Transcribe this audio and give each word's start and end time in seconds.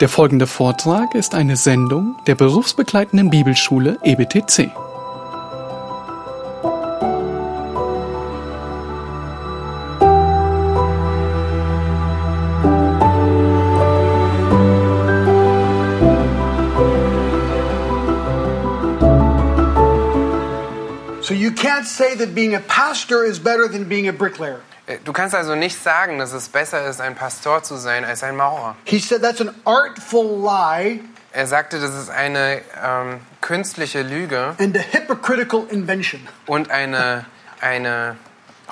Der 0.00 0.10
folgende 0.10 0.46
Vortrag 0.46 1.14
ist 1.14 1.34
eine 1.34 1.56
Sendung 1.56 2.16
der 2.26 2.34
berufsbegleitenden 2.34 3.30
Bibelschule 3.30 3.98
EBTC. 4.02 4.70
So 21.22 21.32
you 21.32 21.52
can't 21.52 21.86
say 21.86 22.14
that 22.16 22.34
being 22.34 22.54
a 22.54 22.60
pastor 22.60 23.24
is 23.24 23.38
better 23.38 23.66
than 23.66 23.88
being 23.88 24.08
a 24.08 24.12
bricklayer. 24.12 24.60
Äh, 24.86 24.98
Du 25.04 25.12
kannst 25.12 25.34
also 25.34 25.54
nicht 25.54 25.82
sagen, 25.82 26.18
dass 26.18 26.32
es 26.32 26.48
besser 26.48 26.86
ist, 26.86 27.00
ein 27.00 27.14
Pastor 27.14 27.62
zu 27.62 27.76
sein 27.76 28.04
als 28.04 28.22
ein 28.22 28.36
Maurer. 28.36 28.76
He 28.84 28.98
said 28.98 29.22
that's 29.22 29.40
an 29.40 29.54
artful 29.64 30.24
lie 30.42 31.00
Er 31.32 31.46
sagte, 31.46 31.78
das 31.80 31.94
ist 31.94 32.08
eine 32.10 32.60
ähm, 32.82 33.20
künstliche 33.40 34.02
Lüge 34.02 34.54
and 34.58 34.76
a 34.76 34.80
hypocritical 34.80 35.66
invention. 35.70 36.26
und 36.46 36.70
eine, 36.70 37.26
eine 37.60 38.16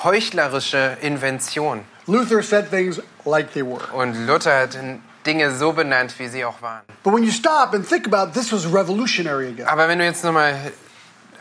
heuchlerische 0.02 0.96
Invention. 1.00 1.84
Luther 2.06 2.42
said 2.42 2.70
things 2.70 3.00
like 3.24 3.52
they 3.52 3.62
were. 3.62 3.80
Und 3.92 4.26
Luther 4.26 4.58
hat 4.60 4.78
Dinge 5.26 5.50
so 5.54 5.72
benannt, 5.72 6.14
wie 6.18 6.28
sie 6.28 6.44
auch 6.44 6.60
waren. 6.62 6.82
But 7.02 7.14
when 7.14 7.22
you 7.24 7.30
stop 7.32 7.74
and 7.74 7.86
think 7.88 8.06
about 8.06 8.28
it, 8.28 8.34
this 8.34 8.52
was 8.52 8.66
revolutionary 8.72 9.48
again. 9.48 9.66
Aber 9.66 9.88
wenn 9.88 9.98
du 9.98 10.04
jetzt 10.04 10.22
nochmal 10.24 10.54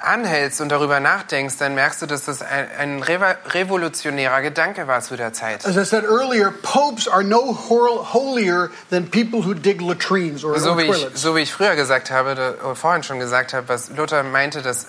anhältst 0.04 0.62
und 0.62 0.70
darüber 0.70 1.00
nachdenkst, 1.00 1.58
dann 1.58 1.76
merkst 1.76 2.02
du, 2.02 2.06
dass 2.06 2.26
das 2.26 2.42
ein, 2.42 2.68
ein 2.78 3.04
revo- 3.04 3.36
revolutionärer 3.54 4.42
Gedanke 4.42 4.88
war 4.88 5.02
zu 5.02 5.16
der 5.16 5.34
Zeit. 5.34 5.66
As 5.66 5.76
I 5.76 5.86
said 5.86 6.04
earlier, 6.06 6.52
popes 6.62 7.08
are 7.08 7.24
no 7.24 7.58
holier 7.70 8.70
than 8.90 9.10
people 9.10 9.46
who 9.46 9.54
dig 9.54 9.82
latrines 9.82 10.44
or, 10.44 10.60
So 10.60 10.78
wie, 10.78 10.84
ich, 10.84 11.08
so 11.14 11.36
wie 11.36 11.42
ich 11.42 11.52
früher 11.54 11.76
gesagt 11.76 12.12
habe, 12.12 12.32
oder 12.34 12.76
vorhin 12.76 13.04
schon 13.04 13.20
gesagt 13.20 13.54
habe, 13.54 13.70
was 13.70 13.90
Luther 13.90 14.24
meinte, 14.24 14.62
dass 14.62 14.88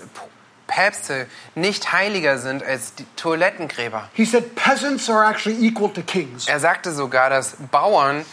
Päpste 0.67 1.27
nicht 1.55 1.93
heiliger 1.93 2.39
sind 2.39 2.65
als 2.65 2.95
die 2.95 3.05
Toilettengräber. 3.17 4.09
He 4.15 4.25
said 4.25 4.55
peasants 4.57 5.11
are 5.11 5.29
actually 5.29 5.59
equal 5.67 5.93
to 5.93 6.01
kings. 6.03 6.49
Er 6.49 6.59
sagte 6.59 6.91
sogar, 6.93 7.29
dass 7.29 7.57
Bauern 7.71 8.25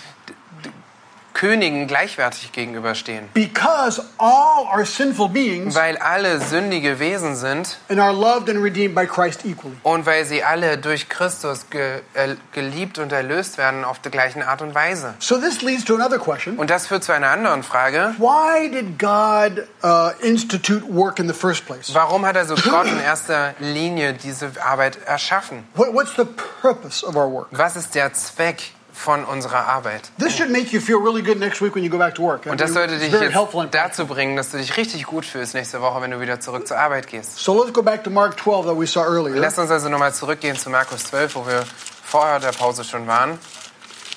Königen 1.42 1.88
gleichwertig 1.88 2.52
gegenüberstehen. 2.52 3.28
Because 3.34 4.00
all 4.20 4.68
are 4.72 4.86
sinful 4.86 5.28
beings 5.28 5.74
Weil 5.74 5.98
alle 5.98 6.40
sündige 6.40 7.00
Wesen 7.00 7.36
sind 7.36 7.80
and 7.90 8.00
are 8.00 8.14
loved 8.14 8.48
and 8.48 8.64
redeemed 8.64 8.94
by 8.94 9.08
Christ 9.08 9.44
equally. 9.44 9.76
und 9.82 10.06
weil 10.06 10.24
sie 10.26 10.44
alle 10.44 10.78
durch 10.78 11.10
Christus 11.10 11.72
ge, 11.72 12.02
äh, 12.14 12.36
geliebt 12.52 13.00
und 13.00 13.12
erlöst 13.12 13.58
werden 13.58 13.84
auf 13.84 13.98
der 13.98 14.12
gleichen 14.12 14.44
Art 14.44 14.62
und 14.62 14.76
Weise. 14.76 15.16
So 15.18 15.38
this 15.38 15.64
leads 15.64 15.84
to 15.86 15.96
another 15.96 16.20
question. 16.20 16.60
Und 16.60 16.70
das 16.70 16.86
führt 16.86 17.04
zu 17.04 17.12
einer 17.12 17.32
anderen 17.32 17.64
Frage. 17.64 18.14
Why 18.20 18.70
did 18.70 19.00
God 19.00 19.66
uh, 19.84 20.12
institute 20.24 20.84
work 20.88 21.18
in 21.18 21.28
the 21.28 21.34
first 21.34 21.66
place? 21.66 21.92
Warum 21.96 22.24
hat 22.24 22.38
also 22.38 22.54
Gott 22.70 22.86
in 22.86 23.00
erster 23.00 23.56
Linie 23.58 24.14
diese 24.14 24.52
Arbeit 24.64 25.00
erschaffen? 25.08 25.64
What, 25.74 25.92
what's 25.92 26.16
the 26.16 26.26
purpose 26.62 27.04
of 27.04 27.16
our 27.16 27.32
work? 27.32 27.48
Was 27.50 27.76
ist 27.76 27.96
der 27.96 28.14
Zweck 28.14 28.62
von 28.94 29.26
unserer 29.26 29.68
Arbeit? 29.68 30.12
This 30.20 30.36
should 30.36 30.52
make 30.52 30.72
you 30.72 30.80
feel 30.80 30.98
really 30.98 31.22
good 31.22 31.40
next 31.40 31.62
week 31.62 31.76
when 31.76 31.84
you 31.84 31.90
go 31.90 31.98
back 31.98 32.16
to 32.16 32.24
work. 32.24 32.46
Und 32.46 32.60
das 32.60 32.74
sollte 32.74 32.98
dich 32.98 33.12
jetzt 33.12 33.36
dazu 33.72 34.06
bringen, 34.06 34.36
dass 34.36 34.52
du 34.52 34.58
dich 34.58 34.76
richtig 34.78 35.06
gut 35.06 35.26
fühlst 35.26 35.54
nächste 35.54 35.82
Woche, 35.82 36.02
wenn 36.02 36.12
du 36.12 36.20
wieder 36.20 36.40
zurück 36.40 36.68
zur 36.68 36.78
Arbeit 36.78 37.08
gehst. 37.08 37.38
So 37.38 37.60
let's 37.62 37.74
go 37.74 37.82
back 37.82 38.04
to 38.04 38.10
Mark 38.10 38.40
12 38.40 38.66
that 38.66 38.80
we 38.80 38.88
saw 38.88 39.04
earlier. 39.04 39.36
Lass 39.36 39.58
uns 39.58 39.72
also 39.72 39.90
nochmal 39.90 40.14
zurückgehen 40.14 40.58
zu 40.58 40.70
Markus 40.70 41.06
12, 41.06 41.36
wo 41.36 41.48
wir 41.48 41.66
vorher 42.04 42.40
der 42.40 42.52
Pause 42.52 42.84
schon 42.84 43.08
waren. 43.08 43.40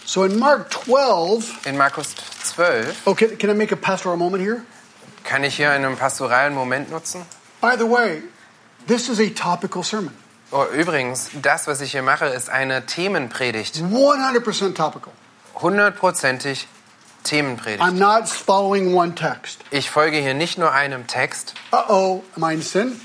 So 0.07 0.25
in 0.25 0.39
Mark 0.39 0.71
12, 0.73 1.67
In 1.67 1.77
Markus 1.77 2.15
12 2.43 2.95
oh, 3.07 3.15
can, 3.15 3.39
can 3.39 3.51
I 3.51 3.55
make 3.55 3.73
a 3.73 3.77
pastoral 3.77 4.17
moment 4.17 4.43
here? 4.43 4.63
kann 5.25 5.43
ich 5.43 5.57
hier 5.57 5.71
einen 5.71 5.97
pastoralen 5.97 6.55
Moment 6.55 6.91
nutzen. 6.91 7.23
By 7.61 7.77
the 7.79 7.85
way, 7.85 8.23
this 8.87 9.09
is 9.09 9.19
a 9.19 9.31
topical 9.31 9.83
sermon. 9.83 10.13
Oh, 10.57 10.67
übrigens, 10.73 11.31
das, 11.43 11.67
was 11.67 11.81
ich 11.81 11.91
hier 11.91 12.03
mache, 12.03 12.27
ist 12.27 12.49
eine 12.49 12.87
Themenpredigt. 12.87 13.75
100% 13.79 14.75
topical. 14.75 15.13
Hundertprozentig 15.57 16.69
Themenpredigt. 17.25 17.83
I'm 17.83 17.99
not 17.99 18.29
following 18.29 18.95
one 18.95 19.17
text. 19.17 19.63
Ich 19.73 19.91
folge 19.91 20.19
hier 20.19 20.35
nicht 20.35 20.57
nur 20.57 20.71
einem 20.71 21.09
Text. 21.09 21.55
Uh-oh, 21.73 22.23
am 22.37 22.45
I 22.45 22.55
in 22.55 22.63
sin? 22.63 23.01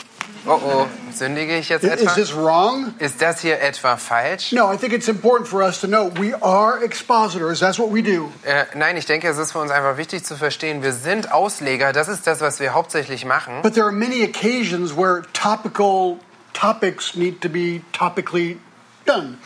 Oh 0.46 0.60
oh, 0.64 0.88
sündige 1.12 1.58
ich 1.58 1.70
jetzt 1.70 1.84
Is 1.84 1.90
etwa? 1.90 2.14
this 2.14 2.36
wrong? 2.36 2.94
Ist 3.00 3.20
das 3.20 3.42
hier 3.42 3.60
etwa 3.60 3.98
falsch? 3.98 4.52
No, 4.52 4.72
I 4.72 4.78
think 4.78 4.94
it's 4.94 5.08
important 5.08 5.50
for 5.50 5.64
us 5.64 5.82
to 5.82 5.88
know 5.88 6.12
we 6.20 6.36
are 6.44 6.84
expositors. 6.84 7.60
That's 7.60 7.80
what 7.80 7.92
we 7.92 8.04
do. 8.04 8.32
Äh, 8.44 8.66
nein, 8.76 8.96
ich 8.96 9.08
denke, 9.08 9.28
es 9.28 9.40
ist 9.40 9.54
für 9.54 9.60
uns 9.60 9.72
einfach 9.72 9.98
wichtig 9.98 10.24
zu 10.24 10.36
verstehen, 10.36 10.84
wir 10.84 10.94
sind 10.94 11.32
Ausleger, 11.32 11.94
das 11.94 12.10
ist 12.10 12.28
das, 12.28 12.42
was 12.42 12.60
wir 12.60 12.76
hauptsächlich 12.76 13.26
machen. 13.26 13.64
But 13.64 13.74
there 13.74 13.88
are 13.88 13.92
many 13.92 14.24
occasions 14.24 14.96
where 14.96 15.24
topical 15.34 16.20
topics 16.60 17.16
need 17.16 17.42
to 17.42 17.50
be 17.50 17.82
topically 17.94 18.58
done. 19.06 19.38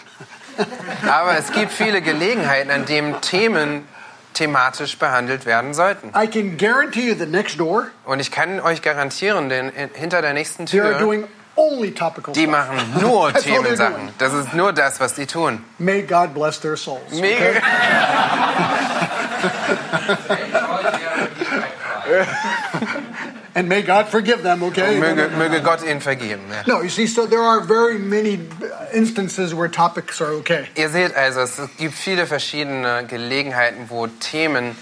Aber 1.09 1.37
es 1.37 1.51
gibt 1.51 1.71
viele 1.71 2.01
Gelegenheiten, 2.01 2.71
an 2.71 2.85
denen 2.85 3.19
Themen 3.21 3.87
thematisch 4.33 4.97
behandelt 4.97 5.45
werden 5.45 5.73
sollten. 5.73 6.09
I 6.15 6.27
can 6.27 6.57
guarantee 6.57 7.07
you 7.09 7.15
that 7.15 7.29
next 7.29 7.59
door, 7.59 7.87
Und 8.05 8.19
ich 8.19 8.31
kann 8.31 8.59
euch 8.59 8.81
garantieren, 8.81 9.49
denn 9.49 9.69
in- 9.69 9.89
hinter 9.93 10.21
der 10.21 10.33
nächsten 10.33 10.65
they 10.65 10.79
are 10.79 10.91
Tür, 10.93 10.99
doing 10.99 11.27
only 11.55 11.91
topical 11.91 12.33
die 12.33 12.41
stuff. 12.45 12.51
machen 12.51 12.77
nur 13.01 13.31
That's 13.31 13.45
all 13.45 13.51
they're 13.51 13.63
Themensachen. 13.63 13.93
doing. 13.95 14.13
Das 14.17 14.33
ist 14.33 14.53
nur 14.55 14.73
das, 14.73 14.99
was 14.99 15.13
die 15.13 15.27
tun. 15.27 15.63
May 15.77 16.01
God 16.01 16.33
bless 16.33 16.59
their 16.59 16.75
souls. 16.77 17.11
Mega. 17.11 17.61
And 23.55 23.69
may 23.69 23.83
God 23.83 24.07
forgive 24.07 24.41
them, 24.41 24.63
okay? 24.63 24.99
Möge, 24.99 25.29
möge 25.37 25.61
Gott 25.61 25.83
ihnen 25.83 26.01
vergeben. 26.01 26.41
Ja. 26.49 26.63
No, 26.65 26.81
you 26.81 26.89
see, 26.89 27.05
so 27.05 27.27
there 27.27 27.41
are 27.41 27.61
very 27.61 27.99
many 27.99 28.39
instances 28.91 29.53
where 29.53 29.69
topics 29.69 30.19
are 30.21 30.33
okay. 30.39 30.65
Ihr 30.75 30.89
seht 30.89 31.15
also, 31.15 31.41
es 31.41 31.61
gibt 31.77 31.93
viele 31.93 32.25
verschiedene 32.25 33.05
Gelegenheiten, 33.07 33.89
wo 33.89 34.07
Themen 34.07 34.75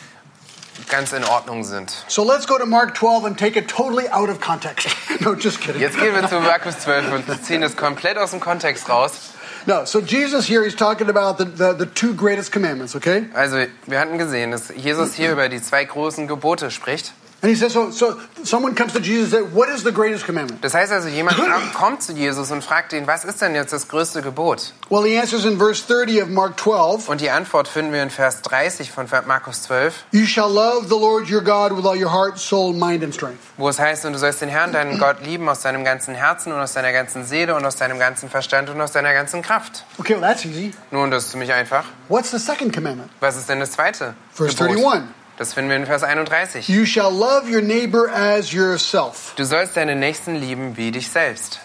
ganz 0.90 1.12
in 1.12 1.26
Ordnung 1.26 1.64
sind. 1.66 1.92
So 2.08 2.24
let's 2.24 2.48
go 2.48 2.58
to 2.58 2.66
Mark 2.66 2.96
12 2.96 3.26
and 3.26 3.38
take 3.38 3.58
it 3.58 3.68
totally 3.68 4.08
out 4.10 4.30
of 4.30 4.40
context. 4.40 4.88
no, 5.20 5.36
just 5.36 5.60
kidding. 5.60 5.82
Jetzt 5.82 6.00
gehen 6.00 6.16
wir 6.16 6.28
zu 6.28 6.40
Markus 6.40 6.80
12 6.80 7.12
und 7.12 7.44
ziehen 7.44 7.64
es 7.64 7.76
komplett 7.76 8.18
aus 8.18 8.32
dem 8.32 8.40
Kontext 8.40 8.90
raus. 8.90 9.34
No, 9.68 9.86
so 9.86 10.00
Jesus 10.00 10.48
here, 10.48 10.64
he's 10.64 10.76
talking 10.76 11.08
about 11.10 11.38
the, 11.38 11.46
the, 11.46 11.74
the 11.74 11.86
two 11.86 12.16
greatest 12.16 12.52
commandments, 12.52 12.96
okay? 12.96 13.26
Also, 13.36 13.66
wir 13.86 14.00
hatten 14.00 14.18
gesehen, 14.18 14.52
dass 14.52 14.70
Jesus 14.76 15.14
hier 15.14 15.32
über 15.32 15.50
die 15.50 15.62
zwei 15.62 15.84
großen 15.84 16.28
Gebote 16.28 16.72
spricht. 16.72 17.14
And 17.44 17.50
he 17.50 17.56
says, 17.56 17.74
so, 17.74 17.90
so 17.90 18.20
someone 18.44 18.76
comes 18.76 18.94
to 18.94 19.00
Jesus 19.00 19.34
and 19.34 19.46
says, 19.46 19.54
what 19.56 19.68
is 19.70 19.82
the 19.84 19.92
greatest 19.92 20.26
commandment? 20.26 20.64
Das 20.64 20.76
heißt 20.76 20.92
also, 20.92 21.08
jemand 21.08 21.38
kommt 21.74 22.04
zu 22.04 22.14
Jesus 22.14 22.52
und 22.52 22.64
fragt 22.64 22.94
ihn, 22.94 23.08
was 23.08 23.26
ist 23.26 23.42
denn 23.42 23.56
jetzt 23.56 23.74
das 23.74 23.88
größte 23.88 24.22
Gebot? 24.22 24.74
Well, 24.92 25.04
he 25.04 25.18
answers 25.18 25.46
in 25.46 25.58
verse 25.58 25.82
30 25.88 26.22
of 26.22 26.30
Mark 26.30 26.60
12, 26.60 27.10
Und 27.10 27.20
die 27.20 27.32
Antwort 27.32 27.68
finden 27.68 27.94
wir 27.94 28.04
in 28.04 28.12
Vers 28.12 28.44
30 28.44 28.92
von 28.92 29.08
Markus 29.26 29.64
12, 29.64 30.04
you 30.12 30.28
shall 30.28 30.52
love 30.52 30.88
the 30.88 31.00
Lord 31.00 31.32
your 31.32 31.42
God 31.42 31.76
with 31.76 31.86
all 31.86 31.98
your 31.98 32.12
heart, 32.12 32.38
soul, 32.38 32.74
mind, 32.74 33.04
and 33.04 33.12
strength. 33.14 33.40
wo 33.58 33.70
es 33.70 33.80
heißt, 33.80 34.06
und 34.06 34.14
du 34.14 34.20
sollst 34.20 34.42
den 34.42 34.50
Herrn, 34.50 34.72
deinen 34.72 35.00
Gott, 35.00 35.26
lieben 35.26 35.50
aus 35.50 35.62
deinem 35.62 35.84
ganzen 35.84 36.14
Herzen 36.14 36.52
und 36.54 36.60
aus 36.60 36.74
deiner 36.74 36.92
ganzen 36.92 37.26
Seele 37.26 37.56
und 37.56 37.66
aus 37.66 37.76
deinem 37.76 37.98
ganzen 37.98 38.30
Verstand 38.30 38.70
und 38.70 38.80
aus 38.80 38.92
deiner 38.92 39.14
ganzen 39.14 39.42
Kraft. 39.42 39.84
Okay, 39.98 40.14
well, 40.14 40.22
that's 40.22 40.46
easy. 40.46 40.74
Nun, 40.92 41.10
das 41.10 41.24
ist 41.26 41.32
ziemlich 41.32 41.52
einfach. 41.52 41.86
What's 42.08 42.30
the 42.30 42.38
second 42.38 42.72
commandment? 42.72 43.10
Was 43.20 43.36
ist 43.36 43.50
denn 43.50 43.60
das 43.60 43.72
zweite 43.72 44.14
Verse 44.32 44.56
Gebot? 44.56 44.78
31. 44.78 45.04
Das 45.42 45.56
finden 45.56 45.72
wir 45.72 45.78
in 45.78 45.88
Vers 45.88 46.04
31. 46.04 46.70
You 46.70 46.86
shall 46.86 47.12
love 47.12 47.52
your 47.52 47.64
neighbor 47.64 48.08
as 48.14 48.54
yourself. 48.54 49.34
Du 49.38 49.44
sollst 49.44 49.76
deine 49.76 49.96
Nächsten 49.96 50.36
lieben 50.36 50.78
wie 50.78 50.92
dich 50.92 51.10
selbst. 51.10 51.60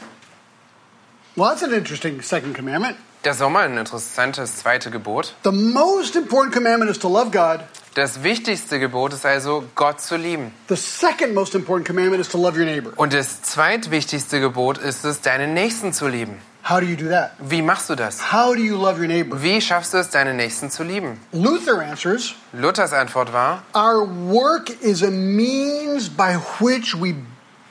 Well, 1.34 1.50
that's 1.50 1.62
an 1.62 1.75
interesting 1.75 2.22
second 2.22 2.56
commandment. 2.56 2.97
Das 3.22 3.37
ist 3.37 3.42
auch 3.42 3.50
mal 3.50 3.69
ein 3.69 3.76
interessantes 3.76 4.56
zweite 4.56 4.91
Gebot. 4.91 5.34
The 5.44 5.53
most 5.53 6.16
important 6.16 6.54
commandment 6.54 6.91
is 6.91 6.98
to 7.00 7.09
love 7.10 7.31
God. 7.31 7.67
Das 7.93 8.23
wichtigste 8.23 8.78
Gebot 8.78 9.12
ist 9.12 9.26
also, 9.26 9.64
Gott 9.75 10.00
zu 10.00 10.17
lieben. 10.17 10.55
The 10.70 10.76
second 10.76 11.34
most 11.34 11.55
important 11.55 11.87
commandment 11.87 12.23
is 12.23 12.31
to 12.31 12.38
love 12.38 12.58
your 12.58 12.64
neighbor. 12.64 12.94
Und 12.96 13.12
das 13.12 13.43
zweitwichtigste 13.43 14.40
Gebot 14.40 14.78
ist 14.78 15.05
es, 15.05 15.20
deinen 15.20 15.52
Nächsten 15.52 15.93
zu 15.93 16.08
lieben. 16.08 16.40
How 16.68 16.80
do 16.80 16.86
you 16.86 16.96
do 16.96 17.08
that? 17.10 17.32
Wie 17.38 17.62
machst 17.62 17.88
du 17.88 17.94
das? 17.94 18.32
How 18.32 18.52
do 18.52 18.60
you 18.60 18.76
love 18.76 18.98
your 18.98 19.06
neighbor? 19.06 19.40
Wie 19.40 19.60
schaffst 19.60 19.94
du 19.94 19.98
es, 19.98 20.10
deinen 20.10 20.36
Nächsten 20.36 20.68
zu 20.68 20.82
lieben? 20.82 21.20
Luther 21.32 21.80
answers, 21.80 22.34
Luthers 22.52 22.92
Antwort 22.92 23.32
war, 23.32 23.62
Our 23.72 24.04
work 24.04 24.70
is 24.82 25.02
a 25.02 25.10
means 25.12 26.08
by 26.08 26.38
which 26.58 26.92
we 27.00 27.14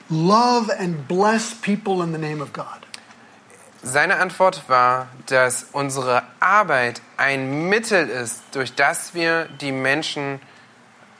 love 0.09 0.69
and 0.69 1.07
bless 1.09 1.53
people 1.53 2.01
in 2.01 2.13
the 2.13 2.17
name 2.17 2.41
of 2.41 2.53
God. 2.53 2.85
seine 3.83 4.17
Antwort 4.17 4.63
war, 4.69 5.09
dass 5.25 5.67
unsere 5.73 6.23
Arbeit 6.39 7.01
ein 7.17 7.67
Mittel 7.67 8.07
ist, 8.07 8.43
durch 8.53 8.73
das 8.75 9.13
wir 9.13 9.49
die 9.59 9.73
Menschen, 9.73 10.39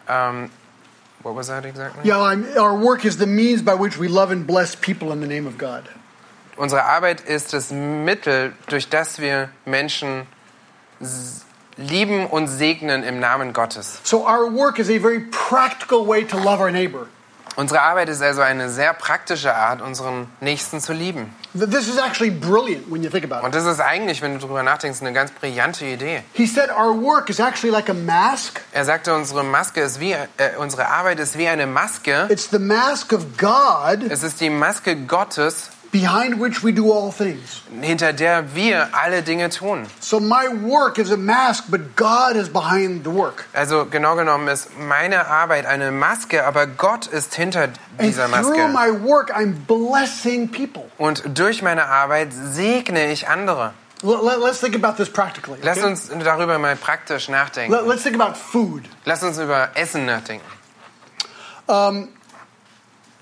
ähm, 0.07 0.49
what 1.23 1.35
was 1.35 1.47
that 1.47 1.65
exactly? 1.65 2.07
Yeah, 2.07 2.19
I'm, 2.19 2.45
our 2.57 2.73
work 2.73 3.03
is 3.03 3.17
the 3.17 3.27
means 3.27 3.61
by 3.61 3.73
which 3.75 3.99
we 3.99 4.07
love 4.07 4.31
and 4.31 4.47
bless 4.47 4.77
people 4.77 5.11
in 5.11 5.19
the 5.19 5.27
name 5.27 5.45
of 5.45 5.57
God. 5.57 5.83
Unsere 6.57 6.83
Arbeit 6.85 7.21
ist 7.21 7.53
das 7.53 7.69
Mittel, 7.71 8.53
durch 8.67 8.89
das 8.89 9.19
wir 9.19 9.49
Menschen 9.65 10.25
lieben 11.77 12.27
und 12.27 12.47
segnen 12.47 13.03
im 13.03 13.19
Namen 13.19 13.51
Gottes. 13.53 13.99
So 14.03 14.25
our 14.25 14.51
work 14.53 14.79
is 14.79 14.89
a 14.89 14.99
very 14.99 15.19
practical 15.19 16.07
way 16.07 16.23
to 16.25 16.37
love 16.37 16.59
our 16.61 16.71
neighbor. 16.71 17.07
Unsere 17.57 17.81
Arbeit 17.81 18.09
ist 18.09 18.21
also 18.21 18.41
eine 18.41 18.69
sehr 18.69 18.93
praktische 18.93 19.55
Art, 19.55 19.81
unseren 19.81 20.27
Nächsten 20.41 20.81
zu 20.81 20.91
lieben. 20.91 21.33
Th- 21.57 21.69
This 21.69 21.87
is 21.87 21.97
actually 21.97 22.29
brilliant 22.29 22.91
when 22.91 23.01
you 23.01 23.09
think 23.09 23.23
about 23.23 23.39
it. 23.39 23.43
Und 23.45 23.55
das 23.55 23.65
ist 23.65 23.79
eigentlich, 23.79 24.21
wenn 24.21 24.33
du 24.33 24.39
darüber 24.39 24.61
nachdenkst, 24.61 24.99
eine 24.99 25.13
ganz 25.13 25.31
brillante 25.31 25.85
Idee. 25.85 26.23
He 26.33 26.47
said 26.47 26.69
our 26.69 26.93
work 26.93 27.29
is 27.29 27.39
actually 27.39 27.71
like 27.71 27.89
a 27.89 27.93
mask. 27.93 28.59
Er 28.73 28.83
sagte, 28.83 29.13
unsere 29.15 29.45
Maske 29.45 29.79
ist 29.81 30.01
wie, 30.01 30.11
äh, 30.11 30.27
unsere 30.57 30.87
Arbeit 30.89 31.17
ist 31.21 31.37
wie 31.37 31.47
eine 31.47 31.65
Maske. 31.65 32.27
It's 32.29 32.49
the 32.51 32.59
mask 32.59 33.13
of 33.13 33.23
God 33.37 34.03
Es 34.09 34.23
ist 34.23 34.41
die 34.41 34.49
Maske 34.49 34.97
Gottes, 34.97 35.69
behind 35.99 36.39
which 36.41 36.63
we 36.63 36.71
do 36.73 36.91
all 36.91 37.09
things. 37.11 37.61
hinter 37.81 38.11
der 38.11 38.53
wir 38.55 38.89
alle 38.93 39.21
Dinge 39.21 39.49
tun. 39.49 39.85
So 40.01 40.19
my 40.19 40.47
work 40.63 40.97
is 40.97 41.09
a 41.11 41.15
mask, 41.17 41.65
but 41.69 41.95
God 41.95 42.35
is 42.35 42.49
behind 42.49 43.05
the 43.05 43.11
work. 43.13 43.45
Also 43.53 43.85
genau 43.85 44.15
genommen 44.15 44.47
ist 44.49 44.69
meine 44.77 45.27
Arbeit 45.27 45.65
eine 45.65 45.91
Maske, 45.91 46.45
aber 46.45 46.67
Gott 46.67 47.07
ist 47.07 47.35
hinter 47.35 47.63
And 47.63 47.77
dieser 48.01 48.27
through 48.27 48.57
Maske. 48.57 48.67
my 48.67 49.07
work, 49.07 49.31
I'm 49.33 49.53
blessing 49.67 50.49
people. 50.51 50.83
Und 50.97 51.23
durch 51.37 51.61
meine 51.61 51.85
Arbeit 51.85 52.33
segne 52.33 53.11
ich 53.11 53.27
andere. 53.29 53.73
Let's 54.03 54.59
think 54.59 54.75
about 54.75 54.97
this 54.97 55.09
practically. 55.09 55.57
Lass 55.63 55.77
okay? 55.77 55.87
uns 55.87 56.09
darüber 56.23 56.59
mal 56.59 56.75
praktisch 56.75 57.29
nachdenken. 57.29 57.71
Let- 57.73 57.87
Let's 57.87 58.03
think 58.03 58.19
about 58.19 58.35
food. 58.37 58.83
Lass 59.05 59.23
uns 59.23 59.39
über 59.39 59.69
Essen 59.75 60.05
nachdenken. 60.05 60.45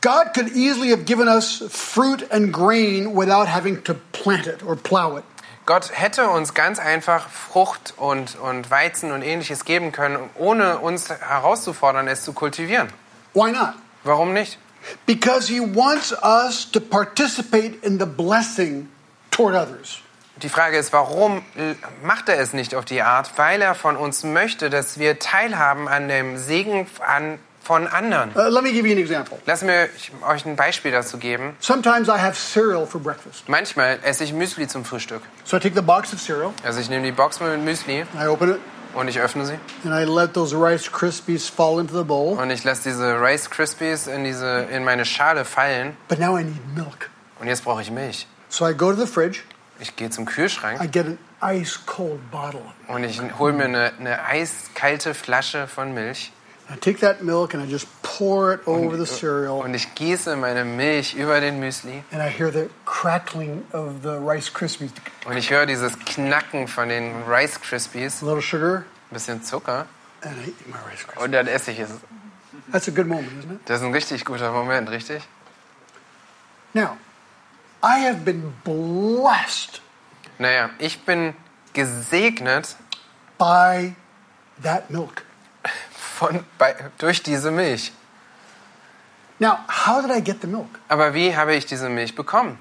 God 0.03 0.33
could 0.33 0.50
easily 0.50 0.89
have 0.89 1.05
given 1.05 1.29
us 1.29 1.63
fruit 1.69 2.27
and 2.29 2.51
grain 2.53 3.15
without 3.15 3.47
having 3.47 3.81
to 3.83 3.94
plant 4.11 4.47
it 4.47 4.61
or 4.61 4.75
plow 4.75 5.15
it. 5.15 5.23
Gott 5.65 5.91
hätte 5.94 6.27
uns 6.27 6.53
ganz 6.53 6.77
einfach 6.77 7.29
Frucht 7.29 7.94
und, 7.95 8.35
und 8.35 8.69
Weizen 8.69 9.13
und 9.13 9.21
ähnliches 9.21 9.63
geben 9.63 9.94
können, 9.94 10.29
ohne 10.35 10.79
uns 10.79 11.09
herauszufordern, 11.09 12.09
es 12.09 12.23
zu 12.23 12.33
kultivieren. 12.33 12.89
Why 13.33 13.53
not? 13.53 13.75
Warum 14.03 14.33
nicht? 14.33 14.57
Because 15.05 15.47
He 15.47 15.61
wants 15.61 16.13
us 16.21 16.69
to 16.69 16.81
participate 16.81 17.81
in 17.81 17.97
the 17.97 18.05
blessing 18.05 18.89
toward 19.31 19.55
others. 19.55 20.00
Die 20.41 20.50
Frage 20.50 20.77
ist, 20.77 20.91
warum 20.91 21.44
macht 22.03 22.27
er 22.27 22.39
es 22.39 22.51
nicht 22.51 22.75
auf 22.75 22.83
die 22.83 23.01
Art? 23.01 23.31
Weil 23.38 23.61
er 23.61 23.73
von 23.73 23.95
uns 23.95 24.25
möchte, 24.25 24.69
dass 24.69 25.00
wir 25.00 25.19
teilhaben 25.19 25.88
an 25.88 26.09
dem 26.09 26.38
Segen 26.38 26.88
an, 27.07 27.39
von 27.63 27.88
anderen. 27.88 28.31
Uh, 28.36 28.50
let 28.50 28.62
me 28.63 28.71
give 28.71 28.86
you 28.86 28.92
an 28.94 29.00
example. 29.00 29.38
Lass 29.45 29.62
mir 29.63 29.88
euch 30.27 30.45
ein 30.45 30.56
Beispiel 30.56 30.92
dazu 30.92 31.18
geben. 31.18 31.56
Sometimes 31.60 32.07
I 32.10 32.19
have 32.19 32.36
cereal 32.36 32.86
for 32.86 33.00
breakfast. 33.01 33.48
Manchmal 33.48 34.00
esse 34.04 34.24
ich 34.25 34.33
Müsli 34.33 34.68
zum 34.68 34.83
Frühstück. 34.86 35.21
So 35.45 35.57
I 35.57 35.60
take 35.60 35.74
the 35.75 35.81
box 35.81 36.13
of 36.13 36.19
cereal, 36.21 36.51
Also 36.63 36.80
ich 36.81 36.89
nehme 36.89 37.04
die 37.06 37.12
Box 37.13 37.39
mit 37.39 37.60
Müsli 37.63 38.06
I 38.21 38.27
open 38.27 38.51
it, 38.56 38.60
und 38.95 39.07
ich 39.07 39.19
öffne 39.19 39.45
sie 39.45 39.57
and 39.86 39.94
I 39.94 40.04
let 40.04 40.33
those 40.33 40.54
Rice 40.56 40.92
Krispies 40.92 41.48
fall 41.50 41.80
into 41.80 41.98
the 41.98 42.04
bowl. 42.04 42.38
und 42.38 42.50
ich 42.51 42.63
lasse 42.63 42.89
diese 42.89 43.19
Rice 43.21 43.50
Krispies 43.50 44.07
in, 44.07 44.24
diese, 44.24 44.68
in 44.71 44.83
meine 44.83 45.06
Schale 45.06 45.45
fallen 45.45 45.95
But 46.10 46.19
now 46.19 46.38
I 46.38 46.44
need 46.44 46.75
milk. 46.75 47.10
und 47.39 47.48
jetzt 47.48 47.63
brauche 47.63 47.81
ich 47.81 47.89
Milch. 47.89 48.27
So 48.50 48.68
I 48.68 48.74
go 48.75 48.92
to 48.92 49.00
the 49.00 49.07
fridge, 49.07 49.39
Ich 49.80 49.95
gehe 49.95 50.10
zum 50.10 50.25
I 50.25 50.27
Kühlschrank 50.27 50.92
get 50.92 51.06
an 51.07 51.18
ice 51.42 51.80
cold 51.86 52.19
bottle. 52.30 52.62
und 52.88 53.04
ich 53.04 53.19
hole 53.39 53.54
mir 53.54 53.65
eine, 53.65 53.92
eine 54.00 54.24
eiskalte 54.25 55.13
Flasche 55.13 55.68
von 55.68 55.94
Milch 55.94 56.31
I 56.74 56.78
take 56.80 57.00
that 57.02 57.22
milk 57.22 57.54
and 57.54 57.62
I 57.62 57.68
just 57.70 57.86
pour 58.02 58.54
it 58.54 58.62
over 58.66 58.98
the 58.98 59.06
cereal, 59.06 59.60
und 59.62 59.75
ich 59.75 59.94
gieße 59.94 60.36
meine 60.36 60.66
Milch 60.66 61.14
über 61.14 61.40
den 61.40 61.60
Müsli 61.60 62.04
and 62.12 62.22
I 62.22 62.30
hear 62.30 62.52
the 62.52 62.70
crackling 62.86 63.64
of 63.74 64.02
the 64.02 64.18
Rice 64.20 64.52
Krispies. 64.52 64.92
und 65.25 65.38
ich 65.38 65.52
höre 65.52 65.66
dieses 65.68 65.98
Knacken 66.00 66.68
von 66.68 66.90
den 66.90 67.24
Rice 67.28 67.60
Krispies, 67.62 68.24
A 68.24 68.25
little 68.25 68.42
sugar, 68.42 68.78
ein 68.78 69.14
bisschen 69.14 69.44
Zucker 69.44 69.86
and 70.22 70.36
I 70.38 70.50
eat 70.50 70.68
my 70.68 70.78
Rice 70.90 71.06
Krispies. 71.06 71.24
und 71.24 71.31
dann 71.31 71.48
esse 71.48 71.72
ich 71.72 71.80
es. 71.80 71.90
That's 72.72 72.88
a 72.88 72.92
good 72.92 73.08
moment, 73.08 73.31
isn't 73.40 73.54
it? 73.54 73.60
Das 73.66 73.81
ist 73.81 73.86
ein 73.86 73.94
richtig 73.94 74.25
guter 74.25 74.52
Moment, 74.52 74.90
richtig? 74.90 75.22
Now, 76.74 76.98
I 77.84 78.00
have 78.08 78.24
been 78.25 78.54
blessed 78.64 79.81
Naja, 80.40 80.72
ich 80.80 81.02
bin 81.06 81.36
gesegnet 81.74 82.75
by 83.38 83.94
that 84.64 84.90
milk. 84.90 85.24
Von, 86.24 86.46
bei, 86.58 86.75
durch 86.98 87.22
diese 87.22 87.52
Milch. 87.52 87.92
Now, 89.40 89.58
how 89.68 90.02
did 90.02 90.12
I 90.12 90.22
get 90.22 90.42
the 90.42 90.48
milk? 90.48 90.80
Aber 90.88 91.14
wie 91.14 91.36
habe 91.36 91.54
ich 91.56 91.66
diese 91.66 91.90
Milch 91.90 92.16
bekommen? 92.16 92.58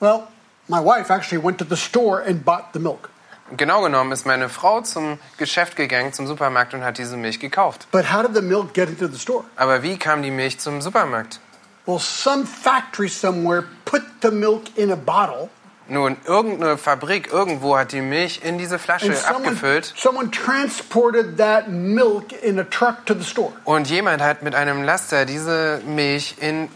Well, 0.00 0.28
my 0.68 0.78
wife 0.78 1.10
actually 1.12 1.42
went 1.42 1.58
to 1.58 1.64
the 1.68 1.76
store 1.76 2.22
and 2.22 2.44
bought 2.44 2.72
the 2.72 2.78
milk. 2.78 3.10
Genau 3.56 3.82
genommen 3.82 4.12
ist 4.12 4.26
meine 4.26 4.50
Frau 4.50 4.82
zum 4.82 5.18
Geschäft 5.38 5.74
gegangen, 5.74 6.12
zum 6.12 6.26
Supermarkt 6.26 6.74
und 6.74 6.84
hat 6.84 6.98
diese 6.98 7.16
Milch 7.16 7.40
gekauft. 7.40 7.88
But 7.90 8.12
how 8.12 8.22
did 8.22 8.34
the 8.34 8.42
milk 8.42 8.74
get 8.74 8.90
into 8.90 9.08
the 9.08 9.18
store? 9.18 9.44
Aber 9.56 9.82
wie 9.82 9.96
kam 9.96 10.22
die 10.22 10.30
Milch 10.30 10.60
zum 10.60 10.82
Supermarkt? 10.82 11.40
Well, 11.86 11.98
some 11.98 12.44
factory 12.44 13.08
somewhere 13.08 13.64
put 13.86 14.02
the 14.20 14.30
milk 14.30 14.64
in 14.76 14.92
a 14.92 14.96
bottle, 14.96 15.48
Nun, 15.88 16.18
irgendeine 16.26 16.76
Fabrik 16.76 17.32
irgendwo 17.32 17.76
hat 17.78 17.92
die 17.92 18.02
Milch 18.02 18.40
in 18.44 18.58
diese 18.58 18.78
Flasche 18.78 19.14
someone, 19.14 19.46
abgefüllt 19.46 19.94
someone 19.96 20.30
transported 20.30 21.38
that 21.38 21.68
milk 21.68 22.32
in 22.42 22.58
a 22.58 22.64
truck 22.64 23.06
to 23.06 23.14
the 23.14 23.24
store. 23.24 23.52
und 23.64 23.88
jemand 23.88 24.22
hat 24.22 24.42
mit 24.42 24.54
einem 24.54 24.82
Laster 24.82 25.24
diese 25.24 25.80
Milch 25.86 26.36
in, 26.40 26.68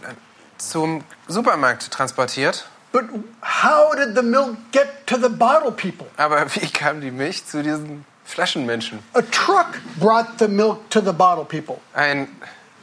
zum 0.56 1.04
Supermarkt 1.28 1.90
transportiert. 1.90 2.66
But 2.92 3.04
how 3.42 3.94
did 3.94 4.14
the 4.16 4.22
milk 4.22 4.56
get 4.70 5.06
to 5.06 5.16
the 5.16 5.28
bottle 5.28 5.72
people? 5.72 6.06
Aber 6.16 6.46
wie 6.54 6.68
kam 6.70 7.00
die 7.00 7.10
Milch 7.10 7.44
zu 7.46 7.62
diesen 7.62 8.04
Flaschenmenschen? 8.24 8.98
A 9.14 9.22
truck 9.22 9.78
brought 9.98 10.38
the 10.38 10.48
milk 10.48 10.88
to 10.90 11.00
the 11.00 11.12
bottle 11.12 11.44
people. 11.44 11.78
Ein 11.94 12.28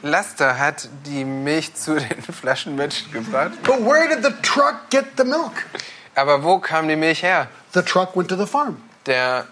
Laster 0.01 0.57
hat 0.57 0.89
die 1.05 1.25
Milch 1.25 1.73
zu 1.75 1.95
den 1.95 2.21
Flaschenmenschen 2.33 3.11
gebracht. 3.11 3.51
But 3.63 3.85
where 3.85 4.07
did 4.07 4.23
the 4.23 4.33
truck 4.41 4.89
get 4.89 5.05
the 5.17 5.23
milk? 5.23 5.53
Aber 6.19 6.43
wo 6.43 6.59
kam 6.59 6.87
die 6.89 6.97
Milch 6.97 7.23
her? 7.23 7.47
The 7.73 7.81
truck 7.81 8.15
went 8.15 8.29
to 8.29 8.35
the 8.35 8.45
farm, 8.45 8.77
Der 9.05 9.45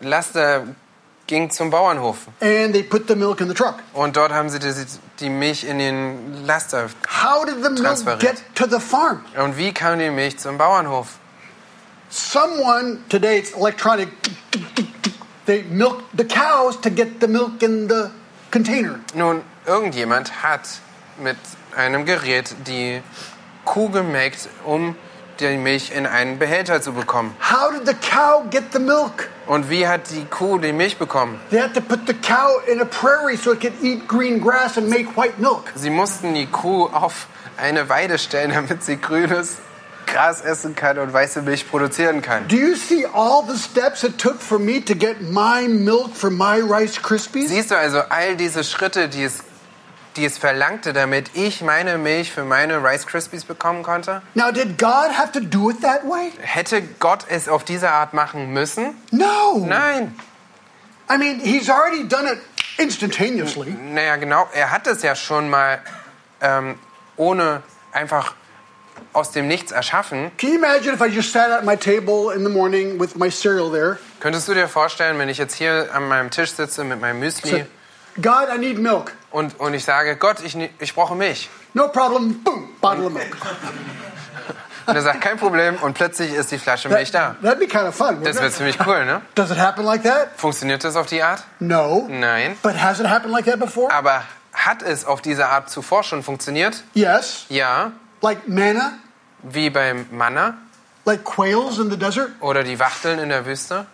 Laster 0.00 0.62
ging 1.26 1.50
zum 1.50 1.68
Bauernhof 1.70 2.28
and 2.40 2.72
they 2.72 2.82
put 2.82 3.06
the 3.08 3.14
milk 3.14 3.42
in 3.42 3.48
the 3.48 3.54
truck. 3.54 3.74
und 3.92 4.16
dort 4.16 4.32
haben 4.32 4.48
sie 4.48 4.58
die, 4.58 4.72
die 5.20 5.28
Milch 5.28 5.64
in 5.64 5.78
den 5.78 6.46
Laster. 6.46 6.88
How 7.22 7.44
did 7.44 7.62
the 7.62 7.70
milk 7.82 8.18
get 8.20 8.42
to 8.54 8.64
the 8.66 8.80
farm? 8.80 9.22
Und 9.36 9.58
wie 9.58 9.72
kam 9.74 9.98
die 9.98 10.08
Milch 10.10 10.38
zum 10.38 10.56
Bauernhof? 10.56 11.18
Someone 12.08 13.00
today 13.10 13.38
it's 13.38 13.52
electronic. 13.52 14.08
They 15.44 15.64
milk 15.64 16.04
the 16.16 16.24
cows 16.24 16.80
to 16.80 16.90
get 16.90 17.20
the 17.20 17.28
milk 17.28 17.62
in 17.62 17.88
the 17.88 18.10
container. 18.50 18.98
Nun, 19.14 19.42
irgendjemand 19.66 20.42
hat 20.42 20.62
mit 21.18 21.36
einem 21.76 22.06
Gerät 22.06 22.54
die 22.66 23.02
Kuh 23.66 23.90
gemelkt, 23.90 24.48
um 24.64 24.96
die 25.40 25.56
Milch 25.56 25.92
in 25.92 26.06
einen 26.06 26.38
Behälter 26.38 26.80
zu 26.80 26.92
bekommen. 26.92 27.34
How 27.40 27.70
did 27.72 27.86
the 27.86 27.94
cow 27.94 28.42
get 28.50 28.72
the 28.72 28.78
milk? 28.78 29.28
Und 29.46 29.70
wie 29.70 29.86
hat 29.86 30.10
die 30.10 30.24
Kuh 30.24 30.58
die 30.58 30.72
Milch 30.72 30.98
bekommen? 30.98 31.40
They 31.50 31.60
had 31.60 31.74
to 31.74 31.80
put 31.80 32.00
the 32.06 32.14
cow 32.14 32.60
in 32.66 32.80
a 32.80 32.84
prairie 32.84 33.36
so 33.36 33.52
it 33.52 33.60
could 33.60 33.72
eat 33.82 34.06
green 34.06 34.40
grass 34.40 34.76
and 34.76 34.88
make 34.88 35.16
white 35.16 35.38
milk. 35.38 35.72
Sie 35.74 35.90
mussten 35.90 36.34
die 36.34 36.46
Kuh 36.46 36.86
auf 36.86 37.26
eine 37.56 37.88
Weide 37.88 38.18
stellen, 38.18 38.50
damit 38.54 38.84
sie 38.84 39.00
grünes 39.00 39.56
Gras 40.08 40.40
essen 40.40 40.74
kann 40.74 40.98
und 40.98 41.12
weiße 41.12 41.42
Milch 41.42 41.68
produzieren 41.68 42.22
kann. 42.22 42.48
Do 42.48 42.56
you 42.56 42.74
see 42.74 43.04
all 43.06 43.44
the 43.46 43.58
steps 43.58 44.04
it 44.04 44.18
took 44.18 44.40
for 44.40 44.58
me 44.58 44.80
to 44.80 44.94
get 44.94 45.20
my 45.20 45.68
milk 45.68 46.14
for 46.14 46.30
my 46.30 46.60
Rice 46.60 47.00
Krispies? 47.00 47.50
Siehst 47.50 47.70
du 47.70 47.76
also 47.76 48.00
all 48.08 48.36
diese 48.36 48.64
Schritte, 48.64 49.08
die 49.08 49.24
es, 49.24 49.40
die 50.16 50.24
es 50.24 50.38
verlangte, 50.38 50.92
damit 50.92 51.30
ich 51.34 51.62
meine 51.62 51.98
Milch 51.98 52.32
für 52.32 52.44
meine 52.44 52.82
Rice 52.82 53.06
Krispies 53.06 53.44
bekommen 53.44 53.82
konnte? 53.82 54.22
Now, 54.34 54.50
did 54.50 54.78
God 54.78 55.16
have 55.16 55.32
to 55.32 55.40
do 55.40 55.70
it 55.70 55.80
that 55.82 56.04
way? 56.04 56.32
Hätte 56.40 56.82
Gott 56.82 57.24
es 57.28 57.48
auf 57.48 57.64
diese 57.64 57.90
Art 57.90 58.14
machen 58.14 58.52
müssen? 58.52 58.96
No. 59.10 59.64
Nein. 59.66 60.14
I 61.10 61.16
mean, 61.16 61.40
He's 61.40 61.70
already 61.70 62.06
done 62.06 62.30
it 62.30 62.38
instantaneously. 62.78 63.70
Naja, 63.70 64.16
genau, 64.16 64.48
er 64.52 64.70
hat 64.70 64.86
es 64.86 65.02
ja 65.02 65.14
schon 65.14 65.48
mal 65.50 65.80
ähm, 66.40 66.78
ohne 67.16 67.62
einfach 67.92 68.34
aus 69.12 69.30
dem 69.32 69.48
Nichts 69.48 69.72
erschaffen. 69.72 70.30
Can 70.36 70.50
you 70.50 70.56
imagine 70.56 70.94
if 70.94 71.00
I 71.00 71.06
just 71.06 71.32
sat 71.32 71.50
at 71.50 71.64
my 71.64 71.76
table 71.76 72.32
in 72.34 72.44
the 72.44 72.50
morning 72.50 73.00
with 73.00 73.16
my 73.16 73.30
cereal 73.30 73.70
there? 73.70 73.98
Könntest 74.20 74.48
du 74.48 74.54
dir 74.54 74.68
vorstellen, 74.68 75.18
wenn 75.18 75.28
ich 75.28 75.38
jetzt 75.38 75.54
hier 75.54 75.88
an 75.92 76.08
meinem 76.08 76.30
Tisch 76.30 76.52
sitze 76.52 76.84
mit 76.84 77.00
meinem 77.00 77.20
Müsli 77.20 77.64
God, 78.20 78.48
I 78.54 78.58
need 78.58 78.78
milk. 78.78 79.12
und, 79.30 79.58
und 79.60 79.74
ich 79.74 79.84
sage, 79.84 80.16
Gott, 80.16 80.40
ich, 80.44 80.56
ich 80.78 80.94
brauche 80.94 81.14
Milch. 81.14 81.48
No 81.74 81.88
problem. 81.88 82.42
Boom, 82.42 82.68
bottle 82.80 83.06
of 83.06 83.12
milk. 83.12 83.36
Und 84.86 84.96
er 84.96 85.02
sagt, 85.02 85.20
kein 85.20 85.36
Problem 85.36 85.76
und 85.82 85.92
plötzlich 85.92 86.32
ist 86.32 86.50
die 86.50 86.58
Flasche 86.58 86.88
Milch 86.88 87.10
da. 87.10 87.36
That'd 87.42 87.56
be 87.56 87.66
kind 87.66 87.84
of 87.86 87.94
fun. 87.94 88.22
Das 88.24 88.36
wäre 88.36 88.50
ziemlich 88.50 88.78
cool, 88.86 89.04
ne? 89.04 89.20
Does 89.34 89.50
it 89.50 89.58
happen 89.58 89.84
like 89.84 90.02
that? 90.02 90.28
Funktioniert 90.36 90.82
das 90.82 90.96
auf 90.96 91.06
die 91.06 91.22
Art? 91.22 91.42
No. 91.60 92.06
Nein. 92.08 92.56
But 92.62 92.80
has 92.82 92.98
it 92.98 93.06
happened 93.06 93.32
like 93.32 93.44
that 93.44 93.58
before? 93.60 93.92
Aber 93.92 94.22
hat 94.54 94.82
es 94.82 95.04
auf 95.04 95.20
diese 95.20 95.46
Art 95.48 95.68
zuvor 95.68 96.04
schon 96.04 96.22
funktioniert? 96.22 96.82
Yes. 96.94 97.44
Ja. 97.50 97.92
Like 98.22 98.48
manna, 98.48 98.92
Wie 99.42 99.68
beim 99.68 100.06
Manna 100.10 100.54
like 101.04 101.22
quails 101.22 101.78
in 101.78 101.90
the 101.90 101.98
desert. 101.98 102.30
oder 102.40 102.64
die 102.64 102.78
Wachteln 102.80 103.18
in 103.18 103.28
der 103.28 103.44
Wüste? 103.44 103.84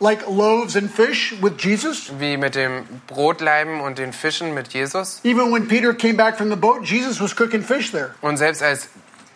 Like 0.00 0.26
loaves 0.28 0.76
and 0.76 0.90
fish 0.90 1.34
with 1.40 1.52
Jesus. 1.58 2.10
wie 2.18 2.36
mit 2.36 2.54
dem 2.54 2.84
Brotleiben 3.06 3.80
und 3.80 3.98
den 3.98 4.12
Fischen 4.12 4.54
mit 4.54 4.72
Jesus. 4.72 5.20
Even 5.24 5.52
when 5.52 5.68
Peter 5.68 5.94
came 5.94 6.14
back 6.14 6.36
from 6.36 6.50
the 6.50 6.56
boat, 6.56 6.84
Jesus 6.84 7.20
was 7.20 7.34
cooking 7.34 7.62
fish 7.62 7.90
there. 7.92 8.10
Und 8.20 8.36
selbst 8.36 8.62
als 8.62 8.88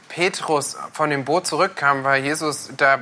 Petrus 0.08 0.76
von 0.92 1.10
dem 1.10 1.24
Boot 1.24 1.46
zurückkam, 1.46 2.02
war 2.02 2.16
Jesus 2.16 2.70
da, 2.76 2.98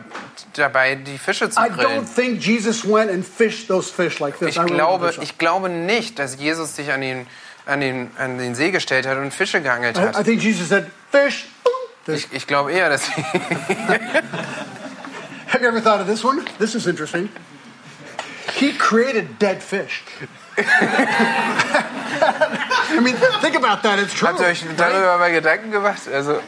dabei, 0.55 0.97
die 0.97 1.19
Fische 1.19 1.49
zu 1.49 1.61
I 1.61 1.69
grillen. 1.69 2.05
don't 2.05 2.15
think 2.15 2.41
Jesus 2.45 2.85
went 2.85 3.11
and 3.11 3.25
fished 3.25 3.69
those 3.69 3.91
fish 3.93 4.19
like 4.19 4.39
this. 4.39 4.57
Ich 4.57 4.67
glaube, 4.67 5.15
ich 5.21 5.39
glaube 5.39 5.69
nicht, 5.69 6.19
dass 6.19 6.39
Jesus 6.39 6.77
sich 6.77 6.93
an 6.93 7.01
den, 7.01 7.27
an, 7.65 7.81
den, 7.81 8.11
an 8.19 8.39
den 8.39 8.55
See 8.55 8.71
gestellt 8.71 9.07
hat 9.07 9.19
und 9.19 9.33
Fische 9.33 9.63
geangelt 9.63 9.97
I, 9.97 10.01
I 10.01 10.03
hat. 10.09 10.25
think 10.25 10.43
Jesus 10.43 10.69
said, 10.69 10.87
fish, 11.11 11.47
boom, 11.65 11.73
fish. 12.05 12.27
Ich, 12.31 12.37
ich 12.37 12.47
glaube 12.47 12.73
eher, 12.73 12.91
dass 12.91 13.03
Have 15.57 15.63
you 15.63 15.69
ever 15.69 15.81
thought 15.81 16.03
of 16.03 16.07
this 16.07 16.23
one? 16.23 16.47
This 16.59 16.75
is 16.75 16.87
interesting. 16.87 17.31
He 18.57 18.75
created 18.75 19.39
dead 19.39 19.63
fish. 19.63 20.05
I 20.59 21.81
mean, 23.03 23.17
think 23.41 23.57
about 23.57 23.83
that. 23.83 23.99
It's 23.99 24.13
true. 24.13 24.29
Habt 24.29 24.41
ihr 24.41 24.49
euch 24.49 24.63
darüber 24.77 25.17
mal 25.17 25.33
Gedanken 25.33 25.71
gemacht? 25.71 26.03
Also, 26.13 26.43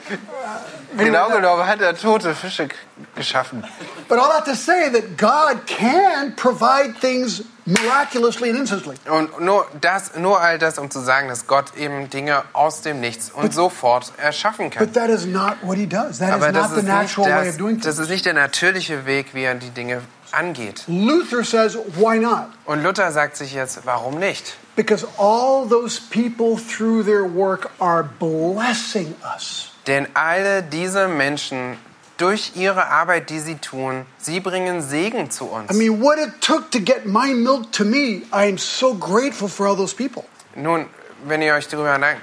genau 1.04 1.28
genommen 1.28 1.66
hat 1.66 1.80
er 1.80 1.96
tote 1.96 2.34
Fische 2.34 2.68
geschaffen. 3.14 3.64
But 4.08 4.18
all 4.18 4.30
that 4.30 4.44
to 4.46 4.54
say 4.54 4.90
that 4.90 5.16
God 5.16 5.66
can 5.66 6.34
provide 6.36 6.94
things 7.00 7.42
miraculously 7.66 8.50
and 8.50 8.58
instantly. 8.58 8.96
Und 9.10 9.40
nur, 9.40 9.66
das, 9.80 10.16
nur 10.16 10.40
all 10.40 10.58
das, 10.58 10.78
um 10.78 10.90
zu 10.90 11.00
sagen, 11.00 11.28
dass 11.28 11.46
Gott 11.46 11.76
eben 11.76 12.08
Dinge 12.10 12.42
aus 12.52 12.82
dem 12.82 13.00
Nichts 13.00 13.30
und 13.30 13.52
sofort 13.52 14.12
erschaffen 14.16 14.70
kann. 14.70 14.84
But 14.84 14.94
that 14.94 15.10
is 15.10 15.26
not 15.26 15.56
what 15.62 15.76
he 15.76 15.86
does. 15.86 16.18
That 16.18 16.32
Aber 16.32 16.48
is 16.48 16.54
das 16.54 16.62
not 16.62 16.70
the 16.70 16.76
ist, 16.78 16.82
nicht 16.84 16.94
natural 16.94 17.26
way 17.26 17.44
das, 17.44 17.48
of 17.54 17.58
doing 17.58 17.76
das 17.76 17.84
things. 17.84 17.98
ist 17.98 18.08
nicht 18.10 18.26
der 18.26 18.34
natürliche 18.34 19.06
Weg, 19.06 19.34
wie 19.34 19.42
er 19.44 19.54
die 19.54 19.70
Dinge 19.70 20.02
angeht. 20.32 20.84
Luther 20.86 21.44
says, 21.44 21.76
why 21.94 22.18
not? 22.18 22.48
Und 22.64 22.82
Luther 22.82 23.12
sagt 23.12 23.36
sich 23.36 23.52
jetzt, 23.52 23.80
warum 23.84 24.18
nicht? 24.18 24.56
Because 24.76 25.06
all 25.18 25.66
those 25.68 26.00
people 26.00 26.56
through 26.56 27.04
their 27.04 27.24
work 27.24 27.68
are 27.80 28.04
blessing 28.18 29.14
us. 29.24 29.67
Denn 29.88 30.06
alle 30.14 30.62
diese 30.62 31.08
Menschen, 31.08 31.76
durch 32.18 32.52
ihre 32.56 32.88
Arbeit, 32.88 33.30
die 33.30 33.38
sie 33.38 33.56
tun, 33.56 34.04
sie 34.18 34.40
bringen 34.40 34.82
Segen 34.82 35.30
zu 35.30 35.46
uns. 35.46 35.70
I 35.70 35.74
mean, 35.74 36.02
what 36.02 36.18
it 36.18 36.40
took 36.40 36.70
to 36.72 36.80
get 36.80 37.06
my 37.06 37.32
milk 37.32 37.72
to 37.72 37.84
me, 37.84 38.22
I 38.32 38.48
am 38.48 38.58
so 38.58 38.94
grateful 38.94 39.48
for 39.48 39.66
all 39.66 39.76
those 39.76 39.94
people. 39.94 40.24
Nun, 40.54 40.86
wenn 41.24 41.40
ihr 41.40 41.54
euch 41.54 41.68
darüber 41.68 41.96
nachdenkt, 41.96 42.22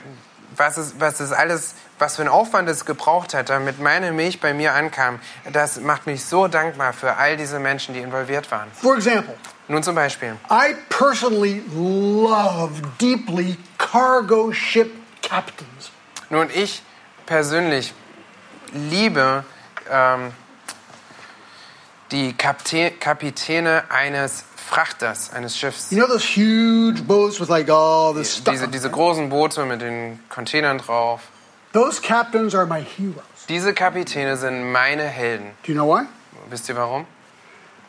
was 0.57 0.77
es, 0.77 0.95
was 0.99 1.19
es 1.19 1.31
alles, 1.31 1.75
was 1.97 2.17
für 2.17 2.23
ein 2.23 2.27
Aufwand 2.27 2.69
es 2.69 2.85
gebraucht 2.85 3.33
hat, 3.33 3.49
damit 3.49 3.79
meine 3.79 4.11
Milch 4.11 4.39
bei 4.39 4.53
mir 4.53 4.73
ankam, 4.73 5.19
das 5.51 5.79
macht 5.79 6.07
mich 6.07 6.25
so 6.25 6.47
dankbar 6.47 6.93
für 6.93 7.15
all 7.15 7.37
diese 7.37 7.59
Menschen, 7.59 7.93
die 7.93 8.01
involviert 8.01 8.51
waren. 8.51 8.69
For 8.73 8.95
example, 8.95 9.35
Nun 9.67 9.81
zum 9.81 9.95
Beispiel, 9.95 10.35
I 10.51 10.75
personally 10.89 11.63
love 11.73 12.81
deeply 12.99 13.57
cargo 13.77 14.51
ship 14.51 14.91
captains. 15.21 15.89
nun 16.29 16.49
ich 16.53 16.83
persönlich 17.25 17.93
liebe 18.73 19.43
ähm, 19.89 20.31
die 22.11 22.33
Kaptä 22.33 22.91
Kapitäne 22.91 23.83
eines 23.89 24.45
Frachters, 24.55 25.31
eines 25.33 25.57
Schiffs. 25.57 25.91
You 25.91 25.97
know 25.97 26.07
those 26.07 26.25
huge 26.25 27.03
boats 27.03 27.39
with 27.39 27.49
like 27.49 27.69
all 27.69 28.13
this 28.13 28.37
stuff? 28.37 28.53
Diese, 28.53 28.67
diese 28.67 28.89
großen 28.89 29.29
Boote 29.29 29.65
mit 29.65 29.81
den 29.81 30.19
Containern 30.29 30.79
drauf. 30.79 31.21
Those 31.73 32.01
captains 32.01 32.55
are 32.55 32.65
my 32.65 32.81
heroes. 32.81 33.23
Diese 33.49 33.73
Kapitäne 33.73 34.37
sind 34.37 34.71
meine 34.71 35.03
Helden. 35.03 35.51
Do 35.63 35.71
you 35.71 35.75
know 35.75 35.87
why? 35.87 36.05
Wisst 36.49 36.69
ihr 36.69 36.75
warum? 36.75 37.05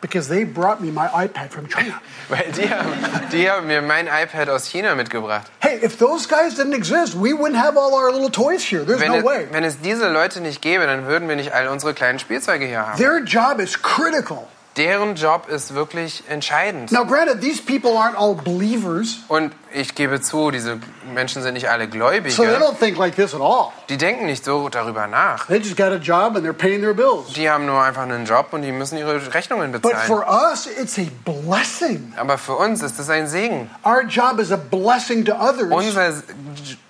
Because 0.07 0.29
they 0.29 0.45
brought 0.45 0.81
me 0.81 0.91
my 0.93 1.09
iPad 1.09 1.51
from 1.51 1.67
China. 1.69 2.01
Weil 2.29 2.53
die 2.53 2.69
haben, 2.69 2.93
die 3.33 3.51
haben 3.51 3.67
mir 3.67 3.83
mein 3.83 4.07
iPad 4.07 4.49
aus 4.49 4.67
China 4.67 4.95
mitgebracht. 4.95 5.51
hey, 5.61 5.79
if 5.85 5.99
those 5.99 6.29
guys 6.29 6.55
didn't 6.55 6.75
exist, 6.75 7.15
we 7.15 7.33
wouldn't 7.33 7.57
have 7.57 7.77
all 7.77 7.93
our 7.95 8.13
little 8.13 8.31
toys 8.31 8.63
here. 8.63 8.85
There's 8.85 9.01
Wenn, 9.01 9.13
no 9.13 9.19
es, 9.19 9.25
way. 9.25 9.49
wenn 9.51 9.65
es 9.65 9.81
diese 9.81 10.09
Leute 10.09 10.41
nicht 10.41 10.63
gäbe, 10.63 10.87
dann 10.87 11.07
würden 11.07 11.29
wir 11.29 11.35
nicht 11.37 11.53
all 11.53 11.69
unsere 11.69 11.93
kleinen 11.95 12.19
Spielzeuge 12.19 12.67
hier 12.67 12.87
haben. 12.87 12.99
Their 12.99 13.19
job 13.19 13.59
is 13.59 13.81
critical. 13.83 14.47
Deren 14.77 15.15
Job 15.15 15.49
ist 15.49 15.75
wirklich 15.75 16.23
entscheidend. 16.29 16.93
Now, 16.93 17.05
granted, 17.07 17.41
these 17.41 17.63
people 17.63 17.93
aren't 17.93 18.15
all 18.17 18.35
believers, 18.35 19.19
Und 19.29 19.53
ich 19.73 19.95
gebe 19.95 20.21
zu, 20.21 20.51
diese 20.51 20.79
Menschen 21.15 21.43
sind 21.43 21.55
nicht 21.55 21.69
alle 21.71 21.85
so 21.85 21.91
they 21.91 21.99
Gläubige. 21.99 22.35
don't 22.59 22.79
think 22.79 22.99
like 22.99 23.17
this 23.17 23.35
at 23.35 23.41
all. 23.41 23.69
Die 23.89 23.97
denken 23.97 24.27
nicht 24.27 24.45
so 24.45 24.69
darüber 24.69 25.07
nach. 25.07 25.47
They 25.47 25.59
just 25.59 25.77
got 25.77 25.93
a 25.93 25.97
job 25.97 26.37
and 26.37 26.45
they're 26.47 26.53
paying 26.53 26.81
their 26.83 26.93
bills. 26.95 27.33
Die 27.35 27.49
haben 27.49 27.65
nur 27.67 27.83
einfach 27.83 28.03
einen 28.03 28.27
Job 28.27 28.49
und 28.53 28.63
die 28.63 28.73
müssen 28.73 28.99
ihre 28.99 29.33
Rechnungen 29.35 29.73
But 29.73 29.83
bezahlen. 29.83 30.07
for 30.07 30.27
us, 30.29 30.67
it's 30.67 30.99
a 30.99 31.07
blessing. 31.25 32.13
Aber 32.17 32.37
für 32.37 32.57
uns 32.57 32.83
ist 32.83 32.99
es 32.99 33.09
ein 33.09 33.27
Segen. 33.29 33.71
Our 33.85 34.03
job 34.03 34.39
is 34.41 34.53
a 34.53 34.57
blessing 34.57 35.25
to 35.25 35.33
others, 35.35 35.71
Unser, 35.71 36.13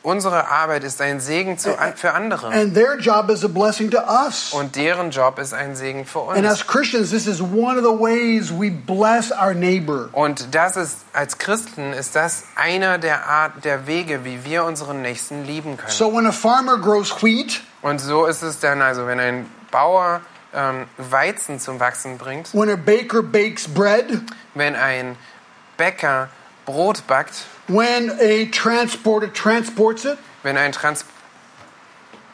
unsere 0.07 0.49
Arbeit 0.49 0.85
ist 0.85 1.01
ein 1.01 1.19
Segen 1.19 1.59
zu, 1.59 1.77
für 1.97 2.13
andere. 2.13 2.53
and 2.53 2.75
their 2.75 2.97
job 2.97 3.29
is 3.29 3.45
a 3.45 3.49
blessing 3.49 3.91
to 3.91 3.99
us. 3.99 4.53
Und 4.53 4.77
deren 4.77 5.11
Job 5.11 5.39
ist 5.41 5.53
ein 5.53 5.75
Segen 5.75 6.05
für 6.07 6.29
And 6.29 6.47
as 6.47 6.61
uns. 6.61 6.67
Christians, 6.69 7.11
this 7.11 7.27
is 7.27 7.41
one 7.41 7.77
of 7.77 7.83
the 7.85 7.91
ways 7.91 8.53
we 8.53 8.71
bless 8.71 9.33
our 9.33 9.53
neighbor. 9.53 10.09
Und 10.13 10.55
das 10.55 10.77
ist, 10.77 10.99
als 11.13 11.39
Christen 11.39 11.93
ist 11.93 12.15
das 12.15 12.45
einer 12.55 12.99
der 12.99 13.27
Art, 13.27 13.65
der 13.65 13.89
Wege, 13.89 14.25
wie 14.25 14.45
wir 14.45 14.65
unseren 14.65 15.03
Nächsten 15.03 15.45
lieben 15.45 15.77
können. 15.77 15.91
So 15.91 16.15
when 16.15 16.27
a 16.27 16.33
farmer 16.33 16.79
grows 16.79 17.11
wheat, 17.23 17.61
Und 17.83 18.01
so 18.01 18.27
ist 18.27 18.43
es 18.43 18.61
dann, 18.61 18.83
also 18.83 19.07
wenn 19.09 19.19
ein 19.19 19.51
Bauer 19.73 20.21
ähm, 20.55 20.87
Weizen 20.99 21.59
zum 21.59 21.81
Wachsen 21.81 22.17
bringt, 22.17 22.55
when 22.55 22.71
a 22.71 22.77
baker 22.77 23.23
bakes 23.23 23.67
bread, 23.67 24.07
wenn 24.55 24.77
ein 24.77 25.17
Bäcker 25.77 26.29
Brot 26.65 27.07
backt, 27.09 27.45
when 27.69 28.11
a 28.21 28.47
transporter 28.47 29.29
transports 29.33 30.05
it, 30.05 30.19
wenn 30.43 30.57
ein 30.57 30.73
Trans 30.73 31.05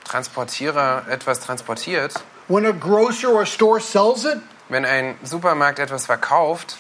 Transportierer 0.04 1.04
etwas 1.08 1.40
transportiert, 1.40 2.14
when 2.48 2.66
a 2.66 2.72
grocer 2.72 3.30
or 3.32 3.46
store 3.46 3.80
sells 3.80 4.24
it, 4.26 4.38
wenn 4.68 4.84
ein 4.84 5.16
Supermarkt 5.22 5.78
etwas 5.78 6.06
verkauft, 6.06 6.76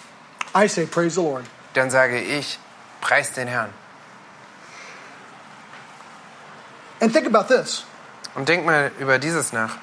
I 0.54 0.66
say, 0.68 0.84
Praise 0.86 1.14
the 1.14 1.22
Lord. 1.22 1.44
dann 1.74 1.90
sage 1.90 2.20
ich, 2.20 2.58
preis 3.00 3.32
den 3.32 3.48
Herrn. 3.48 3.70
And 7.00 7.12
think 7.12 7.26
about 7.26 7.48
this 7.48 7.84
Und 8.34 8.48
denk 8.48 8.64
mal 8.64 8.90
über 8.98 9.18
dieses 9.18 9.52
nach. 9.52 9.76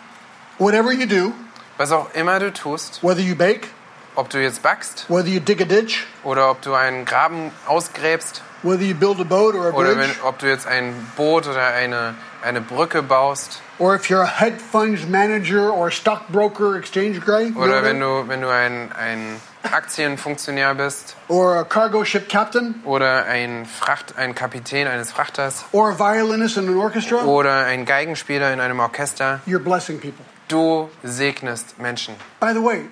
whatever 0.59 0.91
you 0.91 1.05
do, 1.07 1.33
Was 1.77 1.91
auch 1.91 2.13
immer 2.13 2.39
du 2.39 2.51
tust, 2.51 3.01
whether 3.03 3.21
you 3.21 3.35
bake, 3.35 3.67
ob 4.15 4.29
du 4.29 4.37
jetzt 4.41 4.61
backst 4.61 5.05
whether 5.09 5.27
you 5.29 5.39
dig 5.39 5.61
a 5.61 5.65
ditch, 5.65 6.05
oder 6.23 6.51
ob 6.51 6.61
du 6.61 6.73
einen 6.75 7.05
Graben 7.05 7.51
ausgräbst 7.65 8.41
whether 8.63 8.83
you 8.83 8.93
build 8.93 9.19
a 9.19 9.25
boat 9.25 9.55
or 9.55 9.69
a 9.69 9.73
oder 9.73 9.95
bridge, 9.95 10.09
wenn, 10.19 10.27
ob 10.27 10.39
du 10.39 10.47
jetzt 10.47 10.67
ein 10.67 10.93
Boot 11.15 11.47
oder 11.47 11.67
eine, 11.67 12.15
eine 12.43 12.61
Brücke 12.61 13.01
baust 13.01 13.61
or 13.79 13.95
if 13.95 14.09
you're 14.09 14.21
a 14.21 14.27
hedge 14.27 14.59
fund 14.59 15.09
manager 15.09 15.71
or 15.71 15.89
stockbroker, 15.89 16.77
exchange 16.77 17.19
guy, 17.21 17.51
oder 17.55 17.83
wenn 17.83 17.99
du, 17.99 18.27
wenn 18.27 18.41
du 18.41 18.49
ein, 18.49 18.91
ein 18.91 19.39
Aktienfunktionär 19.63 20.75
bist 20.75 21.15
or 21.27 21.59
a 21.59 21.63
cargo 21.63 22.03
ship 22.03 22.27
captain, 22.29 22.81
oder 22.85 23.25
ein, 23.25 23.65
Fracht, 23.65 24.17
ein 24.17 24.35
Kapitän 24.35 24.87
eines 24.87 25.11
Frachters 25.11 25.65
or 25.71 25.91
a 25.91 25.99
violinist 25.99 26.57
in 26.57 26.67
an 26.67 26.75
orchestra, 26.75 27.23
oder 27.23 27.65
ein 27.65 27.85
Geigenspieler 27.85 28.51
in 28.53 28.59
einem 28.59 28.79
Orchester. 28.79 29.41
you're 29.45 29.59
blessing 29.59 29.99
people. 29.99 30.25
Du 30.47 30.89
segnest 31.03 31.79
Menschen. 31.79 32.15
By 32.39 32.53
the 32.53 32.61
way, 32.61 32.87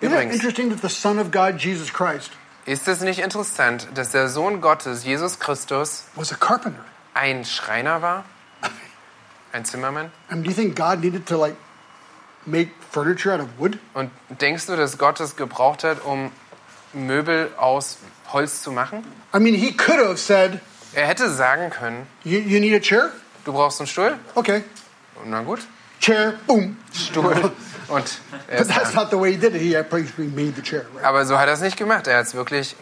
isn't 0.00 0.12
it 0.12 0.12
Übrigens. 0.12 0.34
interesting 0.34 0.70
that 0.70 0.80
the 0.80 0.88
Son 0.88 1.18
of 1.18 1.30
God, 1.30 1.58
Jesus 1.58 1.92
Christ, 1.92 2.30
Ist 2.70 2.86
es 2.86 3.00
nicht 3.00 3.18
interessant, 3.18 3.88
dass 3.94 4.12
der 4.12 4.28
Sohn 4.28 4.60
Gottes, 4.60 5.02
Jesus 5.02 5.40
Christus, 5.40 6.04
was 6.14 6.32
a 6.32 6.36
carpenter? 6.36 6.84
ein 7.14 7.44
Schreiner 7.44 8.00
war? 8.00 8.24
Ein 9.52 9.64
Zimmermann? 9.64 10.12
I 10.30 10.34
mean, 10.34 10.44
do 10.44 10.50
you 10.50 10.54
think 10.54 10.76
God 10.76 11.00
needed 11.00 11.26
to 11.26 11.36
like 11.36 11.56
make 12.46 12.70
furniture 12.92 13.34
out 13.34 13.40
of 13.40 13.48
wood? 13.58 13.76
Und 13.92 14.12
denkst 14.28 14.66
du, 14.66 14.76
dass 14.76 14.98
Gott 14.98 15.18
es 15.18 15.34
gebraucht 15.34 15.82
hat, 15.82 16.04
um 16.04 16.30
Möbel 16.92 17.50
aus 17.56 17.98
Holz 18.32 18.62
zu 18.62 18.70
machen? 18.70 19.04
I 19.34 19.40
mean, 19.40 19.56
he 19.56 19.76
could 19.76 19.98
have 19.98 20.18
said, 20.18 20.60
Er 20.94 21.08
hätte 21.08 21.28
sagen 21.28 21.70
können, 21.70 22.06
you, 22.22 22.38
you 22.38 22.60
need 22.60 22.76
a 22.76 22.78
chair? 22.78 23.10
du 23.46 23.52
brauchst 23.52 23.80
einen 23.80 23.88
Stuhl? 23.88 24.16
Okay. 24.36 24.62
Na 25.24 25.42
gut, 25.42 25.58
Chair, 26.00 26.34
boom. 26.46 26.76
Stuhl. 26.92 27.52
Und 27.88 28.04
But 28.48 28.68
that's 28.68 28.94
not 28.94 29.10
the 29.10 29.18
way 29.18 29.32
he 29.32 29.36
did 29.36 29.54
it. 29.54 29.60
He 29.60 29.74
basically 29.82 30.28
made 30.28 30.54
the 30.54 30.62
chair, 30.62 30.86
right? 30.94 31.04
Aber 31.04 31.24
so 31.26 31.36
hat 31.38 31.48
er 31.48 31.54
es 31.54 31.60
nicht 31.60 31.76
gemacht. 31.76 32.06
Er 32.06 32.18
hat 32.18 32.26
es 32.26 32.34
wirklich, 32.34 32.76